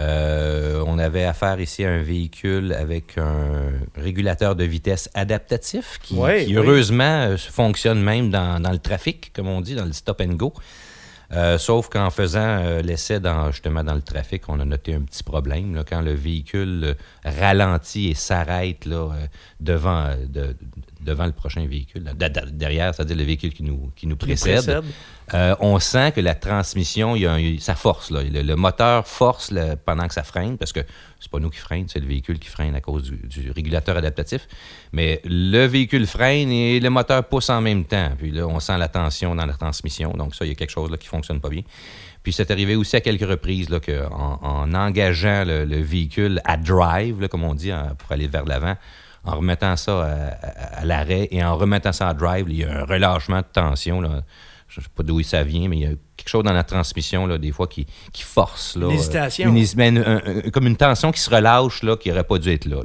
Euh, 0.00 0.82
on 0.86 0.98
avait 0.98 1.24
affaire 1.24 1.60
ici 1.60 1.84
à 1.84 1.90
un 1.90 2.02
véhicule 2.02 2.72
avec 2.72 3.18
un 3.18 3.72
régulateur 3.96 4.54
de 4.54 4.64
vitesse 4.64 5.10
adaptatif 5.14 5.98
qui, 6.02 6.14
heureusement 6.54 7.02
euh, 7.30 7.36
fonctionne 7.36 8.00
même 8.00 8.30
dans, 8.30 8.60
dans 8.60 8.70
le 8.70 8.78
trafic, 8.78 9.32
comme 9.32 9.48
on 9.48 9.60
dit, 9.60 9.74
dans 9.74 9.84
le 9.86 9.92
stop 9.92 10.20
and 10.20 10.34
go. 10.34 10.52
Euh, 11.30 11.58
sauf 11.58 11.90
qu'en 11.90 12.08
faisant 12.08 12.40
euh, 12.40 12.80
l'essai 12.80 13.20
dans, 13.20 13.50
justement 13.50 13.84
dans 13.84 13.94
le 13.94 14.00
trafic, 14.00 14.48
on 14.48 14.60
a 14.60 14.64
noté 14.64 14.94
un 14.94 15.00
petit 15.02 15.22
problème. 15.22 15.74
là, 15.74 15.84
quand 15.86 16.00
le 16.00 16.14
véhicule 16.14 16.80
euh, 16.84 16.94
ralentit 17.24 18.08
et 18.08 18.14
s'arrête 18.14 18.86
là, 18.86 19.10
devant, 19.60 20.06
de- 20.26 20.56
devant 21.00 21.26
le 21.26 21.32
prochain 21.32 21.66
véhicule, 21.66 22.02
là, 22.04 22.12
de- 22.12 22.40
de- 22.40 22.50
derrière, 22.50 22.94
c'est-à-dire 22.94 23.16
le 23.16 23.22
véhicule 23.24 23.52
qui 23.52 23.62
nous, 23.62 23.92
qui 23.96 24.06
nous 24.06 24.16
précède, 24.16 24.64
précède. 24.64 24.84
euh, 25.34 25.54
on 25.60 25.78
sent 25.78 26.12
que 26.12 26.20
la 26.20 26.34
transmission, 26.34 27.14
il 27.16 27.22
y 27.22 27.26
a 27.26 27.32
un- 27.34 27.58
ça 27.58 27.74
force. 27.74 28.10
Là. 28.10 28.22
Le, 28.22 28.42
le 28.42 28.56
moteur 28.56 29.06
force 29.06 29.52
pendant 29.84 30.06
que 30.08 30.14
ça 30.14 30.22
freine, 30.24 30.58
parce 30.58 30.72
que 30.72 30.80
c'est 31.20 31.30
pas 31.30 31.38
nous 31.38 31.50
qui 31.50 31.58
freine, 31.58 31.86
c'est 31.88 32.00
le 32.00 32.06
véhicule 32.06 32.38
qui 32.38 32.48
freine 32.48 32.74
à 32.74 32.80
cause 32.80 33.04
du, 33.04 33.16
du 33.28 33.50
régulateur 33.50 33.96
adaptatif. 33.96 34.46
Mais 34.92 35.20
le 35.24 35.66
véhicule 35.66 36.06
freine 36.06 36.50
et 36.50 36.80
le 36.80 36.90
moteur 36.90 37.24
pousse 37.28 37.50
en 37.50 37.60
même 37.60 37.84
temps. 37.84 38.10
Puis 38.18 38.30
là, 38.30 38.46
on 38.46 38.58
sent 38.60 38.76
la 38.78 38.88
tension 38.88 39.34
dans 39.34 39.46
la 39.46 39.54
transmission. 39.54 40.10
Donc 40.12 40.34
ça, 40.34 40.44
il 40.44 40.48
y 40.48 40.52
a 40.52 40.54
quelque 40.54 40.70
chose 40.70 40.90
là, 40.90 40.96
qui 40.96 41.08
fonctionne 41.08 41.40
pas 41.40 41.48
bien. 41.48 41.62
Puis 42.22 42.32
c'est 42.32 42.50
arrivé 42.50 42.74
aussi 42.76 42.96
à 42.96 43.00
quelques 43.00 43.28
reprises 43.28 43.70
là, 43.70 43.78
que 43.80 44.04
en, 44.10 44.38
en 44.42 44.74
engageant 44.74 45.44
le, 45.46 45.64
le 45.64 45.80
véhicule 45.80 46.40
à 46.44 46.56
drive, 46.56 47.20
là, 47.20 47.28
comme 47.28 47.44
on 47.44 47.54
dit, 47.54 47.72
en- 47.72 47.94
pour 47.96 48.10
aller 48.12 48.26
vers 48.26 48.44
l'avant, 48.44 48.76
en 49.24 49.36
remettant 49.36 49.76
ça 49.76 50.36
à, 50.42 50.84
l'arrêt 50.84 51.28
et 51.30 51.44
en 51.44 51.56
remettant 51.56 51.92
ça 51.92 52.08
à 52.08 52.14
drive, 52.14 52.46
il 52.48 52.58
y 52.58 52.64
a 52.64 52.80
un 52.80 52.84
relâchement 52.84 53.38
de 53.38 53.46
tension. 53.52 54.02
Je 54.68 54.80
ne 54.80 54.84
sais 54.84 54.90
pas 54.94 55.02
d'où 55.02 55.22
ça 55.22 55.42
vient, 55.42 55.68
mais 55.68 55.76
il 55.76 55.82
y 55.82 55.86
a 55.86 55.94
quelque 56.18 56.28
chose 56.28 56.44
dans 56.44 56.52
la 56.52 56.64
transmission, 56.64 57.26
là, 57.26 57.38
des 57.38 57.52
fois, 57.52 57.66
qui, 57.66 57.86
qui 58.12 58.22
force. 58.22 58.76
Là, 58.76 58.86
Une 58.86 58.90
euh, 58.92 58.94
hésitation. 58.94 59.54
une 59.54 59.98
un- 59.98 60.50
comme 60.50 60.66
une 60.66 60.76
tension 60.76 61.10
qui 61.12 61.20
se 61.20 61.30
relâche, 61.30 61.82
là, 61.82 61.96
qui 61.96 62.10
n'aurait 62.10 62.24
pas 62.24 62.36
dû 62.38 62.50
être 62.52 62.66
là. 62.66 62.82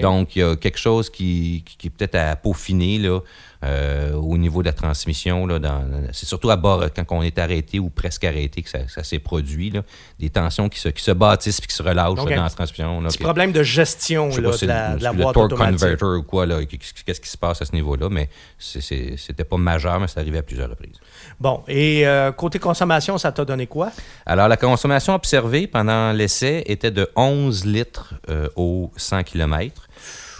Donc, 0.00 0.34
il 0.34 0.40
y 0.40 0.42
a 0.42 0.56
quelque 0.56 0.78
chose 0.78 1.10
qui, 1.10 1.62
qui- 1.64 1.76
qui 1.76 1.86
est 1.86 1.90
peut-être 1.90 2.16
à 2.16 2.34
peaufiner 2.36 2.98
là, 2.98 3.20
euh, 3.62 4.12
au 4.14 4.36
niveau 4.36 4.60
de 4.62 4.66
la 4.66 4.72
transmission. 4.74 5.46
Là, 5.46 5.58
dans- 5.58 5.84
c'est 6.12 6.26
surtout 6.26 6.50
à 6.50 6.56
bord, 6.56 6.84
quand 6.94 7.04
on 7.10 7.22
est 7.22 7.38
arrêté 7.38 7.78
ou 7.78 7.88
presque 7.88 8.24
arrêté, 8.24 8.60
que 8.62 8.68
ça, 8.68 8.80
ça 8.88 9.02
s'est 9.04 9.18
produit. 9.20 9.70
Là, 9.70 9.82
des 10.18 10.28
tensions 10.28 10.68
qui 10.68 10.78
se, 10.78 10.88
qui 10.90 11.02
se 11.02 11.10
bâtissent 11.12 11.60
puis 11.60 11.68
qui 11.68 11.74
se 11.74 11.82
relâchent 11.82 12.14
Donc, 12.14 12.28
là, 12.28 12.34
un 12.34 12.38
dans 12.38 12.42
la 12.44 12.50
transmission. 12.50 13.00
Là, 13.00 13.08
Petit 13.08 13.18
puis- 13.18 13.24
problème 13.24 13.52
de 13.52 13.62
gestion 13.62 14.28
là, 14.28 14.50
pas 14.50 14.56
de 14.58 14.66
la, 14.66 14.96
de 14.96 15.02
la 15.02 15.12
le 15.12 15.22
torque 15.22 15.36
automatique. 15.38 15.78
converter 15.80 16.04
ou 16.04 16.22
quoi, 16.24 16.44
là, 16.46 16.58
qu'est-ce 16.64 17.20
qui 17.20 17.28
se 17.28 17.38
passe 17.38 17.62
à 17.62 17.64
ce 17.64 17.72
niveau-là, 17.72 18.08
mais 18.10 18.28
c'est- 18.58 18.80
c'est- 18.82 19.16
c'était 19.16 19.44
pas 19.44 19.56
majeur, 19.56 19.98
mais 20.00 20.08
ça 20.08 20.20
arrivait 20.20 20.38
à 20.38 20.42
plusieurs 20.42 20.68
reprises. 20.68 20.96
Bon, 21.40 21.62
et 21.66 22.06
euh, 22.06 22.32
côté 22.32 22.53
consommation, 22.58 23.18
ça 23.18 23.32
t'a 23.32 23.44
donné 23.44 23.66
quoi? 23.66 23.90
Alors, 24.26 24.48
la 24.48 24.56
consommation 24.56 25.14
observée 25.14 25.66
pendant 25.66 26.12
l'essai 26.12 26.62
était 26.66 26.90
de 26.90 27.08
11 27.16 27.64
litres 27.64 28.14
euh, 28.28 28.48
au 28.56 28.90
100 28.96 29.22
km. 29.24 29.88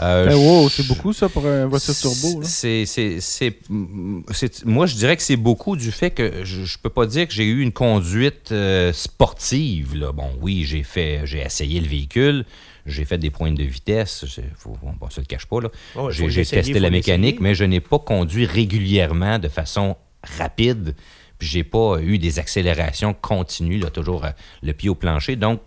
Euh, 0.00 0.26
Ben, 0.26 0.34
wow, 0.34 0.68
c'est 0.68 0.86
beaucoup 0.88 1.12
ça 1.12 1.28
pour 1.28 1.46
un 1.46 1.66
voiture 1.66 1.94
turbo. 1.94 2.40
là. 2.40 2.46
C'est, 2.48 2.84
c'est, 2.84 3.20
c'est- 3.20 3.58
c'est- 4.32 4.64
moi, 4.64 4.86
je 4.86 4.96
dirais 4.96 5.16
que 5.16 5.22
c'est 5.22 5.36
beaucoup 5.36 5.76
du 5.76 5.92
fait 5.92 6.10
que 6.10 6.44
je, 6.44 6.64
je 6.64 6.78
peux 6.78 6.90
pas 6.90 7.06
dire 7.06 7.28
que 7.28 7.32
j'ai 7.32 7.44
eu 7.44 7.60
une 7.62 7.70
conduite 7.72 8.50
euh, 8.50 8.92
sportive. 8.92 9.94
Là. 9.96 10.10
Bon, 10.12 10.30
oui, 10.40 10.64
j'ai 10.64 10.82
fait, 10.82 11.20
j'ai 11.24 11.40
essayé 11.42 11.80
le 11.80 11.86
véhicule, 11.86 12.44
j'ai 12.86 13.04
fait 13.04 13.18
des 13.18 13.30
pointes 13.30 13.54
de 13.54 13.62
vitesse, 13.62 14.24
faut, 14.58 14.76
on 14.82 15.04
ne 15.06 15.10
se 15.10 15.20
le 15.20 15.26
cache 15.26 15.46
pas. 15.46 15.60
Là. 15.60 15.68
J'ai, 16.10 16.44
testé 16.44 16.80
la 16.80 16.90
mécanique, 16.90 17.40
mais 17.40 17.54
je 17.54 17.64
n'ai 17.64 17.80
pas 17.80 18.00
conduit 18.00 18.46
régulièrement 18.46 19.38
de 19.38 19.48
façon 19.48 19.96
rapide. 20.38 20.96
Puis 21.38 21.48
j'ai 21.48 21.64
pas 21.64 21.98
eu 22.00 22.18
des 22.18 22.38
accélérations 22.38 23.14
continues, 23.14 23.78
là, 23.78 23.90
toujours 23.90 24.24
euh, 24.24 24.30
le 24.62 24.72
pied 24.72 24.88
au 24.88 24.94
plancher. 24.94 25.36
Donc, 25.36 25.60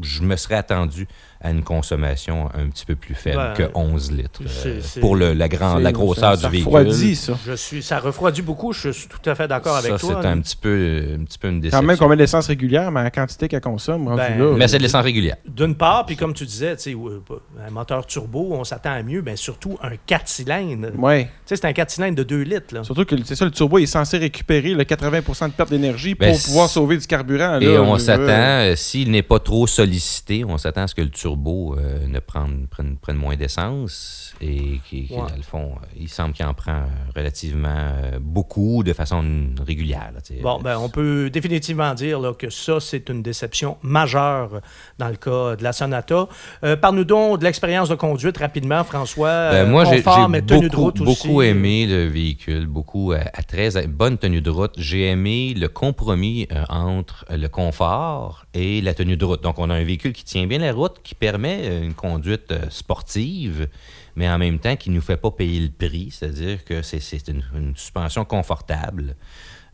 je 0.00 0.22
me 0.22 0.36
serais 0.36 0.54
attendu 0.54 1.06
à 1.42 1.50
une 1.50 1.62
consommation 1.64 2.48
un 2.54 2.68
petit 2.68 2.86
peu 2.86 2.94
plus 2.94 3.14
faible 3.14 3.36
Ben, 3.36 3.54
que 3.54 3.62
11 3.74 4.12
litres 4.12 4.40
euh, 4.66 4.80
pour 5.00 5.16
le- 5.16 5.32
la, 5.32 5.48
grand, 5.48 5.76
la 5.78 5.90
grosseur 5.92 6.36
ça- 6.38 6.46
du 6.48 6.52
véhicule. 6.52 6.72
Ça 6.72 6.78
refroidit, 6.78 7.16
ça. 7.16 7.38
Je 7.46 7.52
suis, 7.52 7.82
ça 7.82 7.98
refroidit 7.98 8.42
beaucoup, 8.42 8.72
je 8.72 8.90
suis 8.90 9.08
tout 9.08 9.28
à 9.28 9.34
fait 9.34 9.48
d'accord 9.48 9.76
avec 9.76 9.92
ça, 9.92 9.98
toi. 9.98 10.18
c'est 10.22 10.28
un 10.28 10.38
petit 10.40 10.56
peu, 10.56 11.02
un 11.20 11.24
petit 11.24 11.38
peu 11.38 11.48
une 11.48 11.60
déception. 11.60 11.80
Quand 11.80 11.86
même 11.86 11.96
qu'on 11.96 12.08
met 12.08 12.16
de 12.16 12.20
l'essence 12.22 12.46
régulière, 12.46 12.90
mais 12.92 13.02
la 13.02 13.10
quantité 13.10 13.48
qu'elle 13.48 13.60
consomme, 13.60 14.06
rendu 14.08 14.18
Ben, 14.20 14.38
là. 14.38 14.54
Mais 14.56 14.68
c'est 14.68 14.78
de 14.78 14.82
l'essence 14.82 15.02
régulière. 15.04 15.36
D'une 15.48 15.74
part, 15.74 16.06
puis 16.06 16.16
comme 16.16 16.32
tu 16.32 16.44
disais, 16.46 16.76
tu 16.76 16.82
sais, 16.82 16.94
euh, 16.94 17.20
un 17.66 17.70
moteur 17.70 18.06
turbo, 18.06 18.50
on 18.52 18.62
s'attend 18.64 18.92
à 18.92 19.02
mieux, 19.02 19.22
mais 19.22 19.34
surtout 19.36 19.78
un 19.82 19.96
4 20.06 20.28
cylindres. 20.28 20.92
Tu 20.92 20.98
Ouais. 21.00 21.28
sais, 21.44 21.56
c'est 21.56 21.64
un 21.66 21.72
4 21.72 21.90
cylindres 21.90 22.16
de 22.16 22.22
2 22.22 22.42
litres. 22.42 22.72
Là. 22.74 22.84
Surtout 22.84 23.04
que 23.04 23.16
c'est 23.24 23.34
ça, 23.34 23.44
le 23.44 23.50
turbo 23.50 23.78
est 23.78 23.86
censé 23.86 24.16
récupérer 24.18 24.74
le 24.74 24.84
80% 24.84 25.48
de 25.48 25.52
perte 25.54 25.70
d'énergie 25.70 26.14
pour 26.14 26.28
Ben, 26.28 26.36
pouvoir 26.38 26.68
c'est- 26.68 26.74
sauver 26.74 26.96
du 26.98 27.06
carburant. 27.06 27.58
Et 27.60 27.78
on 27.78 27.94
Euh, 27.94 27.98
s'attend, 27.98 28.22
euh, 28.28 28.76
s'il 28.76 29.10
n'est 29.10 29.22
pas 29.22 29.40
trop 29.40 29.66
sollicité, 29.66 30.44
on 30.46 30.56
s'attend 30.58 30.82
à 30.82 30.86
ce 30.86 30.94
que 30.94 31.00
le 31.02 31.08
turbo 31.10 31.31
euh, 31.36 32.06
ne 32.06 32.18
prenne, 32.20 32.66
prenne, 32.70 32.96
prenne 32.96 33.16
moins 33.16 33.36
d'essence 33.36 34.34
et 34.40 34.80
qu'il, 34.88 35.02
Ouais. 35.12 35.18
dans 35.18 35.36
le 35.36 35.42
fond, 35.42 35.72
euh, 35.76 35.86
il 35.98 36.08
semble 36.08 36.32
qu'il 36.34 36.46
en 36.46 36.54
prend 36.54 36.84
relativement 37.14 37.68
euh, 37.68 38.18
beaucoup 38.20 38.82
de 38.82 38.92
façon 38.92 39.22
régulière. 39.66 40.10
là. 40.14 40.20
Bon, 40.42 40.60
ben, 40.60 40.78
on 40.78 40.88
peut 40.88 41.30
définitivement 41.30 41.94
dire 41.94 42.18
là, 42.20 42.32
que 42.34 42.50
ça, 42.50 42.80
c'est 42.80 43.08
une 43.08 43.22
déception 43.22 43.76
majeure 43.82 44.60
dans 44.98 45.08
le 45.08 45.16
cas 45.16 45.56
de 45.56 45.62
la 45.62 45.72
Sonata. 45.72 46.28
Euh, 46.64 46.76
Parle-nous 46.76 47.04
donc 47.04 47.38
de 47.40 47.44
l'expérience 47.44 47.88
de 47.88 47.94
conduite 47.94 48.38
rapidement, 48.38 48.84
François. 48.84 49.50
Ben, 49.50 49.68
moi, 49.68 49.84
j'ai, 49.84 50.02
beaucoup, 50.02 50.92
beaucoup 51.04 51.42
aimé 51.42 51.86
le 51.86 52.06
véhicule, 52.06 52.66
beaucoup 52.66 53.12
à, 53.12 53.18
à 53.34 53.42
très 53.42 53.86
bonne 53.86 54.18
tenue 54.18 54.40
de 54.40 54.50
route. 54.50 54.72
J'ai 54.76 55.06
aimé 55.08 55.54
le 55.54 55.68
compromis 55.68 56.48
entre 56.68 57.24
le 57.30 57.48
confort 57.48 58.44
et 58.54 58.80
la 58.80 58.94
tenue 58.94 59.16
de 59.16 59.24
route. 59.24 59.42
Donc, 59.42 59.58
on 59.58 59.70
a 59.70 59.74
un 59.74 59.84
véhicule 59.84 60.12
qui 60.12 60.24
tient 60.24 60.46
bien 60.46 60.58
la 60.58 60.72
route, 60.72 60.96
qui 61.02 61.14
permet 61.22 61.60
euh, 61.62 61.84
une 61.84 61.94
conduite 61.94 62.50
euh, 62.50 62.68
sportive, 62.68 63.68
mais 64.16 64.28
en 64.28 64.38
même 64.38 64.58
temps 64.58 64.74
qui 64.74 64.90
ne 64.90 64.96
nous 64.96 65.00
fait 65.00 65.16
pas 65.16 65.30
payer 65.30 65.60
le 65.60 65.68
prix, 65.68 66.08
c'est-à-dire 66.10 66.64
que 66.64 66.82
c'est, 66.82 67.28
une, 67.28 67.44
une 67.54 67.76
suspension 67.76 68.24
confortable. 68.24 69.14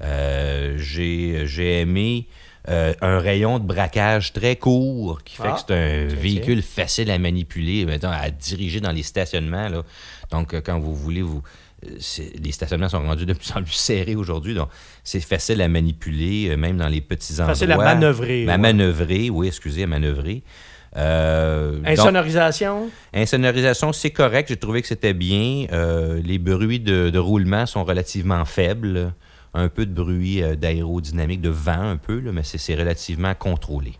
Euh, 0.02 0.74
j'ai, 0.76 1.80
aimé 1.80 2.26
euh, 2.68 2.92
un 3.00 3.18
rayon 3.18 3.58
de 3.58 3.64
braquage 3.64 4.34
très 4.34 4.56
court 4.56 5.22
qui 5.24 5.36
fait 5.36 5.44
Ah, 5.46 5.52
que 5.52 5.60
c'est 5.66 5.74
un 5.74 6.20
véhicule 6.20 6.60
facile 6.60 7.10
à 7.10 7.18
manipuler, 7.18 7.86
à 8.02 8.30
diriger 8.30 8.80
dans 8.80 8.92
les 8.92 9.02
stationnements. 9.02 9.70
Là. 9.70 9.82
Donc, 10.30 10.54
quand 10.60 10.78
vous 10.78 10.94
voulez, 10.94 11.22
vous, 11.22 11.42
les 11.82 12.52
stationnements 12.52 12.90
sont 12.90 13.00
rendus 13.00 13.24
de 13.24 13.32
plus 13.32 13.50
en 13.56 13.62
plus 13.62 13.72
serrés 13.72 14.16
aujourd'hui. 14.16 14.52
Donc, 14.52 14.68
c'est 15.02 15.20
facile 15.20 15.62
à 15.62 15.68
manipuler, 15.68 16.54
même 16.58 16.76
dans 16.76 16.88
les 16.88 17.00
petits 17.00 17.32
endroits. 17.40 17.54
Facile 17.54 17.72
à 17.72 17.78
manœuvrer, 17.78 18.46
À 18.46 18.52
ouais. 18.52 18.58
manœuvrer, 18.58 19.30
oui, 19.30 19.46
excusez, 19.46 19.84
à 19.84 19.86
manœuvrer. 19.86 20.42
Euh, 20.96 21.76
donc, 21.76 21.86
Insonorisation. 21.88 22.90
Insonorisation, 23.12 23.92
c'est 23.92 24.10
correct. 24.10 24.48
J'ai 24.48 24.56
trouvé 24.56 24.82
que 24.82 24.88
c'était 24.88 25.14
bien. 25.14 25.66
Euh, 25.72 26.20
les 26.24 26.38
bruits 26.38 26.80
de, 26.80 27.10
de 27.10 27.18
roulement 27.18 27.66
sont 27.66 27.84
relativement 27.84 28.44
faibles. 28.44 29.12
Un 29.54 29.68
peu 29.68 29.86
de 29.86 29.92
bruit 29.92 30.42
euh, 30.42 30.56
d'aérodynamique, 30.56 31.40
de 31.40 31.48
vent 31.48 31.80
un 31.80 31.96
peu, 31.96 32.20
là, 32.20 32.32
mais 32.32 32.42
c'est 32.44 32.74
relativement 32.74 33.34
contrôlé. 33.34 33.94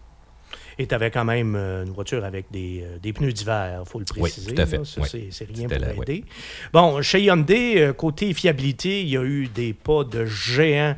Et 0.81 0.87
tu 0.87 0.95
avais 0.95 1.11
quand 1.11 1.25
même 1.25 1.57
une 1.57 1.91
voiture 1.91 2.25
avec 2.25 2.47
des, 2.53 2.85
des 3.03 3.13
pneus 3.13 3.33
d'hiver, 3.33 3.83
il 3.85 3.89
faut 3.89 3.99
le 3.99 4.05
préciser. 4.05 4.55
tout 4.55 4.63
à 4.63 4.65
fait. 4.65 4.79
Oui. 4.79 5.29
c'est, 5.33 5.49
rien 5.53 5.67
pour 5.67 5.79
là, 5.79 5.93
aider. 5.93 6.25
Bon, 6.73 7.03
chez 7.03 7.21
Hyundai, 7.23 7.91
côté 7.97 8.33
fiabilité, 8.33 9.03
il 9.03 9.09
y 9.09 9.17
a 9.17 9.25
eu 9.25 9.49
des 9.49 9.73
pas 9.73 10.05
de 10.05 10.25
géant 10.25 10.95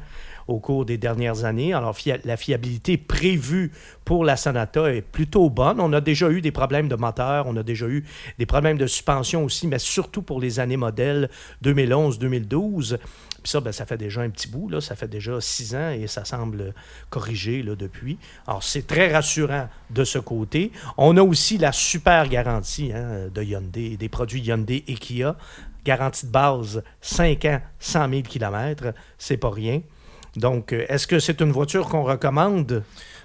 au 0.51 0.59
cours 0.59 0.85
des 0.85 0.99
dernières 0.99 1.45
années. 1.45 1.73
Alors, 1.73 1.97
la 2.25 2.37
fiabilité 2.37 2.97
prévue 2.97 3.73
pour 4.05 4.25
la 4.25 4.37
Sonata 4.37 4.93
est 4.93 5.03
plutôt 5.03 5.51
bonne. 5.51 5.81
On 5.81 5.93
a 5.93 6.01
déjà 6.01 6.31
eu 6.31 6.41
des 6.41 6.51
problèmes 6.51 6.89
de 6.89 6.97
moteur, 6.97 7.47
on 7.47 7.57
a 7.57 7.63
déjà 7.63 7.87
eu 7.87 8.05
des 8.39 8.47
problèmes 8.47 8.79
de 8.79 8.87
suspension 8.87 9.45
aussi, 9.45 9.67
mais 9.67 9.79
surtout 9.79 10.23
pour 10.23 10.41
les 10.41 10.61
années 10.61 10.77
modèles 10.77 11.31
2011-2012. 11.65 12.99
Puis 13.43 13.51
ça, 13.51 13.61
ben, 13.61 13.73
ça 13.73 13.87
fait 13.87 13.97
déjà 13.97 14.21
un 14.21 14.31
petit 14.31 14.49
bout, 14.49 14.69
là. 14.69 14.81
ça 14.81 14.95
fait 14.95 15.09
déjà 15.09 15.41
six 15.41 15.75
ans 15.75 15.91
et 15.91 16.07
ça 16.07 16.25
semble 16.25 16.75
corrigé 17.09 17.63
depuis. 17.63 18.19
Alors, 18.47 18.63
c'est 18.63 18.87
très 18.87 19.13
rassurant 19.13 19.69
de 19.91 20.05
ce 20.05 20.19
côté. 20.19 20.73
On 20.99 21.17
a 21.17 21.23
aussi 21.23 21.57
la 21.57 21.73
super 21.73 22.29
garantie 22.29 22.93
hein, 22.93 23.29
de 23.33 23.43
Hyundai, 23.43 23.97
des 23.97 24.09
produits 24.09 24.41
Hyundai 24.41 24.85
et 24.87 24.95
Kia. 24.95 25.37
Garantie 25.85 26.27
de 26.27 26.31
base, 26.31 26.83
5 27.01 27.45
ans, 27.47 27.61
100 27.79 28.09
000 28.11 28.23
km, 28.23 28.93
c'est 29.17 29.39
pas 29.39 29.51
rien. 29.51 29.81
Donc, 30.37 30.73
euh, 30.73 30.85
est-ce 30.89 31.07
que 31.07 31.19
c'est 31.19 31.41
une 31.41 31.51
voiture 31.53 31.89
qu'on 31.89 32.03
recommande? 32.05 32.83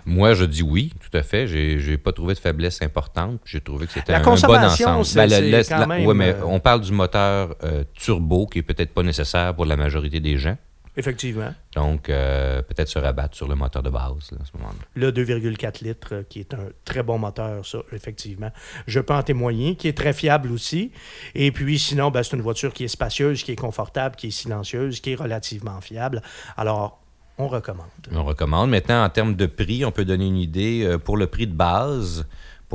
Moi, 0.07 0.33
je 0.35 0.45
dis 0.45 0.61
oui, 0.61 0.93
tout 0.99 1.15
à 1.17 1.23
fait. 1.23 1.47
J'ai 1.47 1.79
j'ai 1.79 1.97
pas 1.97 2.11
trouvé 2.11 2.33
de 2.35 2.39
faiblesse 2.39 2.81
importante. 2.81 3.39
J'ai 3.45 3.59
trouvé 3.61 3.87
que 3.87 3.93
c'était 3.93 4.11
La 4.11 4.19
un, 4.19 4.21
un 4.21 4.23
bon 4.23 4.31
ensemble. 4.31 5.03
le- 5.27 5.51
le- 5.57 5.63
c'est 5.63 5.73
quand 5.73 5.79
la- 5.79 5.87
même, 5.87 6.05
ouais, 6.05 6.13
mais 6.13 6.29
euh, 6.29 6.45
on 6.45 6.59
parle 6.59 6.81
du 6.81 6.91
moteur 6.91 7.55
euh, 7.63 7.83
turbo 7.95 8.45
qui 8.45 8.59
est 8.59 8.63
peut-être 8.63 8.93
pas 8.93 9.01
nécessaire 9.03 9.55
pour 9.55 9.65
la 9.65 9.75
majorité 9.77 10.19
des 10.19 10.37
gens. 10.37 10.57
Effectivement. 10.97 11.53
Donc, 11.75 12.09
euh, 12.09 12.61
peut-être 12.61 12.87
se 12.87 12.99
rabattre 12.99 13.35
sur 13.35 13.47
le 13.47 13.55
moteur 13.55 13.83
de 13.83 13.89
base 13.89 14.31
là, 14.31 14.37
à 14.41 14.45
ce 14.45 14.57
moment-là. 14.57 14.79
Le 14.95 15.11
2,4 15.11 15.83
litres, 15.83 16.13
euh, 16.13 16.23
qui 16.27 16.39
est 16.39 16.53
un 16.53 16.69
très 16.85 17.03
bon 17.03 17.17
moteur, 17.17 17.65
ça, 17.65 17.79
effectivement. 17.91 18.51
Je 18.87 18.99
peux 18.99 19.13
en 19.13 19.23
témoigner, 19.23 19.75
qui 19.75 19.87
est 19.87 19.97
très 19.97 20.13
fiable 20.13 20.51
aussi. 20.51 20.91
Et 21.33 21.51
puis, 21.51 21.77
sinon, 21.79 22.11
ben, 22.11 22.23
c'est 22.23 22.35
une 22.35 22.41
voiture 22.41 22.73
qui 22.73 22.85
est 22.85 22.89
spacieuse, 22.89 23.43
qui 23.43 23.51
est 23.51 23.57
confortable, 23.57 24.15
qui 24.15 24.27
est 24.27 24.31
silencieuse, 24.31 25.01
qui 25.01 25.11
est 25.11 25.15
relativement 25.15 25.81
fiable. 25.81 26.21
Alors, 26.55 27.01
on 27.37 27.49
recommande. 27.49 27.87
On 28.13 28.23
recommande. 28.23 28.69
Maintenant, 28.69 29.03
en 29.03 29.09
termes 29.09 29.35
de 29.35 29.45
prix, 29.45 29.83
on 29.83 29.91
peut 29.91 30.05
donner 30.05 30.27
une 30.27 30.37
idée. 30.37 30.83
Euh, 30.85 30.97
Pour 30.97 31.17
le 31.17 31.27
prix 31.27 31.47
de 31.47 31.53
base, 31.53 32.25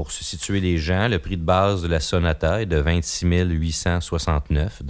pour 0.00 0.12
se 0.12 0.24
situer 0.24 0.60
les 0.60 0.78
gens, 0.78 1.08
le 1.08 1.18
prix 1.18 1.36
de 1.36 1.42
base 1.42 1.82
de 1.82 1.88
la 1.88 2.00
Sonata 2.00 2.62
est 2.62 2.66
de 2.66 2.78
26 2.78 3.26
869 3.50 4.82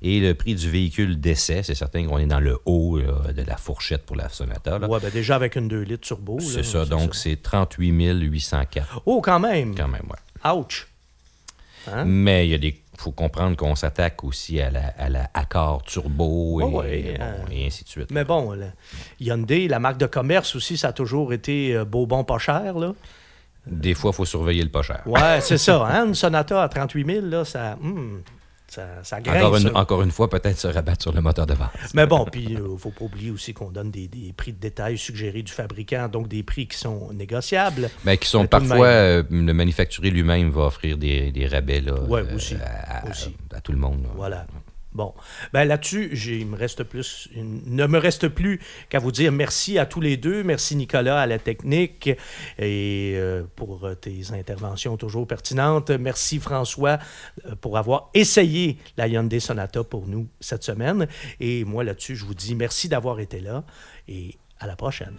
Et 0.00 0.20
le 0.20 0.32
prix 0.32 0.54
du 0.54 0.70
véhicule 0.70 1.20
d'essai, 1.20 1.62
c'est 1.62 1.74
certain 1.74 2.06
qu'on 2.06 2.16
est 2.16 2.24
dans 2.24 2.40
le 2.40 2.58
haut 2.64 2.96
là, 2.98 3.30
de 3.34 3.42
la 3.42 3.58
fourchette 3.58 4.06
pour 4.06 4.16
la 4.16 4.30
Sonata. 4.30 4.78
Ouais, 4.78 5.00
ben, 5.00 5.10
déjà 5.10 5.36
avec 5.36 5.54
une 5.54 5.68
2 5.68 5.82
litres 5.82 6.00
turbo. 6.00 6.40
c'est 6.40 6.62
ça, 6.62 6.86
donc 6.86 7.14
c'est 7.14 7.42
38 7.42 7.90
804 8.22 9.02
Oh, 9.04 9.20
quand 9.20 9.38
même! 9.38 9.74
quand 9.74 9.88
même. 9.88 10.08
Ouch! 10.46 10.88
Hein? 11.92 12.06
Mais 12.06 12.46
il 12.46 12.52
y 12.52 12.54
a 12.54 12.58
des 12.58 12.80
faut 12.96 13.10
comprendre 13.10 13.54
qu'on 13.56 13.74
s'attaque 13.74 14.24
aussi 14.24 14.60
à 14.62 14.70
la, 14.70 14.94
à 14.96 15.10
la 15.10 15.28
Accord 15.34 15.82
Turbo 15.82 16.60
et, 16.60 16.64
Oh 16.64 16.80
ouais, 16.80 17.00
et 17.00 17.18
bon, 17.18 17.24
hein. 17.24 17.34
et 17.50 17.66
ainsi 17.66 17.84
de 17.84 17.88
suite. 17.90 18.10
Mais 18.10 18.24
bon, 18.24 18.52
là, 18.52 18.68
Hyundai, 19.20 19.68
la 19.68 19.78
marque 19.78 19.98
de 19.98 20.06
commerce 20.06 20.56
aussi, 20.56 20.78
ça 20.78 20.88
a 20.88 20.92
toujours 20.94 21.34
été 21.34 21.74
euh, 21.74 21.84
beau, 21.84 22.06
bon, 22.06 22.24
pas 22.24 22.38
cher. 22.38 22.78
Là. 22.78 22.94
Des 23.66 23.94
fois, 23.94 24.10
il 24.12 24.16
faut 24.16 24.24
surveiller 24.24 24.62
le 24.62 24.70
pas 24.70 24.82
cher. 24.82 25.02
Ouais, 25.06 25.40
c'est 25.40 25.58
ça. 25.58 25.84
Hein? 25.86 26.06
Une 26.08 26.14
Sonata 26.14 26.62
à 26.62 26.68
38 26.68 27.06
000, 27.06 27.26
là, 27.26 27.44
ça, 27.44 27.78
hum, 27.82 28.22
ça, 28.66 28.86
ça 29.04 29.20
grince. 29.20 29.36
Encore 29.36 29.56
une, 29.56 29.62
ça. 29.68 29.76
encore 29.76 30.02
une 30.02 30.10
fois, 30.10 30.28
peut-être 30.28 30.58
se 30.58 30.66
rabattre 30.66 31.02
sur 31.02 31.12
le 31.12 31.20
moteur 31.20 31.46
de 31.46 31.54
base. 31.54 31.68
Mais 31.94 32.06
bon, 32.06 32.24
puis 32.24 32.44
il 32.50 32.54
ne 32.62 32.76
faut 32.76 32.90
pas 32.90 33.04
oublier 33.04 33.30
aussi 33.30 33.54
qu'on 33.54 33.70
donne 33.70 33.90
des, 33.90 34.08
des 34.08 34.32
prix 34.32 34.52
de 34.52 34.58
détail 34.58 34.98
suggérés 34.98 35.42
du 35.42 35.52
fabricant, 35.52 36.08
donc 36.08 36.26
des 36.26 36.42
prix 36.42 36.66
qui 36.66 36.76
sont 36.76 37.12
négociables. 37.12 37.88
Ben, 38.04 38.16
qui 38.16 38.28
sont 38.28 38.38
Mais 38.40 38.44
de 38.44 38.48
parfois, 38.50 38.86
euh, 38.86 39.22
le 39.30 39.52
manufacturier 39.52 40.10
lui-même 40.10 40.50
va 40.50 40.62
offrir 40.62 40.96
des, 40.96 41.30
des 41.30 41.46
rabais 41.46 41.80
là, 41.82 42.00
Ouais, 42.02 42.22
euh, 42.22 42.34
aussi, 42.34 42.56
à, 42.56 42.98
à- 43.06 43.10
aussi. 43.10 43.36
à 43.54 43.60
tout 43.60 43.72
le 43.72 43.78
monde. 43.78 44.02
là. 44.02 44.08
Voilà. 44.16 44.46
Bon. 44.94 45.14
Ben 45.52 45.64
là-dessus, 45.64 46.10
il 46.14 46.46
ne 46.46 47.86
me 47.86 47.98
reste 47.98 48.28
plus 48.28 48.60
qu'à 48.88 48.98
vous 48.98 49.12
dire 49.12 49.32
merci 49.32 49.78
à 49.78 49.86
tous 49.86 50.00
les 50.00 50.16
deux. 50.16 50.42
Merci 50.42 50.76
Nicolas 50.76 51.20
à 51.20 51.26
la 51.26 51.38
technique 51.38 52.10
et 52.58 53.14
euh, 53.16 53.44
pour 53.56 53.88
tes 54.00 54.32
interventions 54.32 54.96
toujours 54.96 55.26
pertinentes. 55.26 55.90
Merci 55.90 56.38
François 56.38 56.98
euh, 57.46 57.54
pour 57.54 57.78
avoir 57.78 58.10
essayé 58.14 58.78
la 58.96 59.08
Hyundai 59.08 59.40
Sonata 59.40 59.82
pour 59.82 60.06
nous 60.06 60.28
cette 60.40 60.64
semaine. 60.64 61.06
Et 61.40 61.64
moi 61.64 61.84
là-dessus, 61.84 62.16
je 62.16 62.24
vous 62.24 62.34
dis 62.34 62.54
merci 62.54 62.88
d'avoir 62.88 63.20
été 63.20 63.40
là 63.40 63.64
et 64.08 64.36
à 64.60 64.66
la 64.66 64.76
prochaine. 64.76 65.16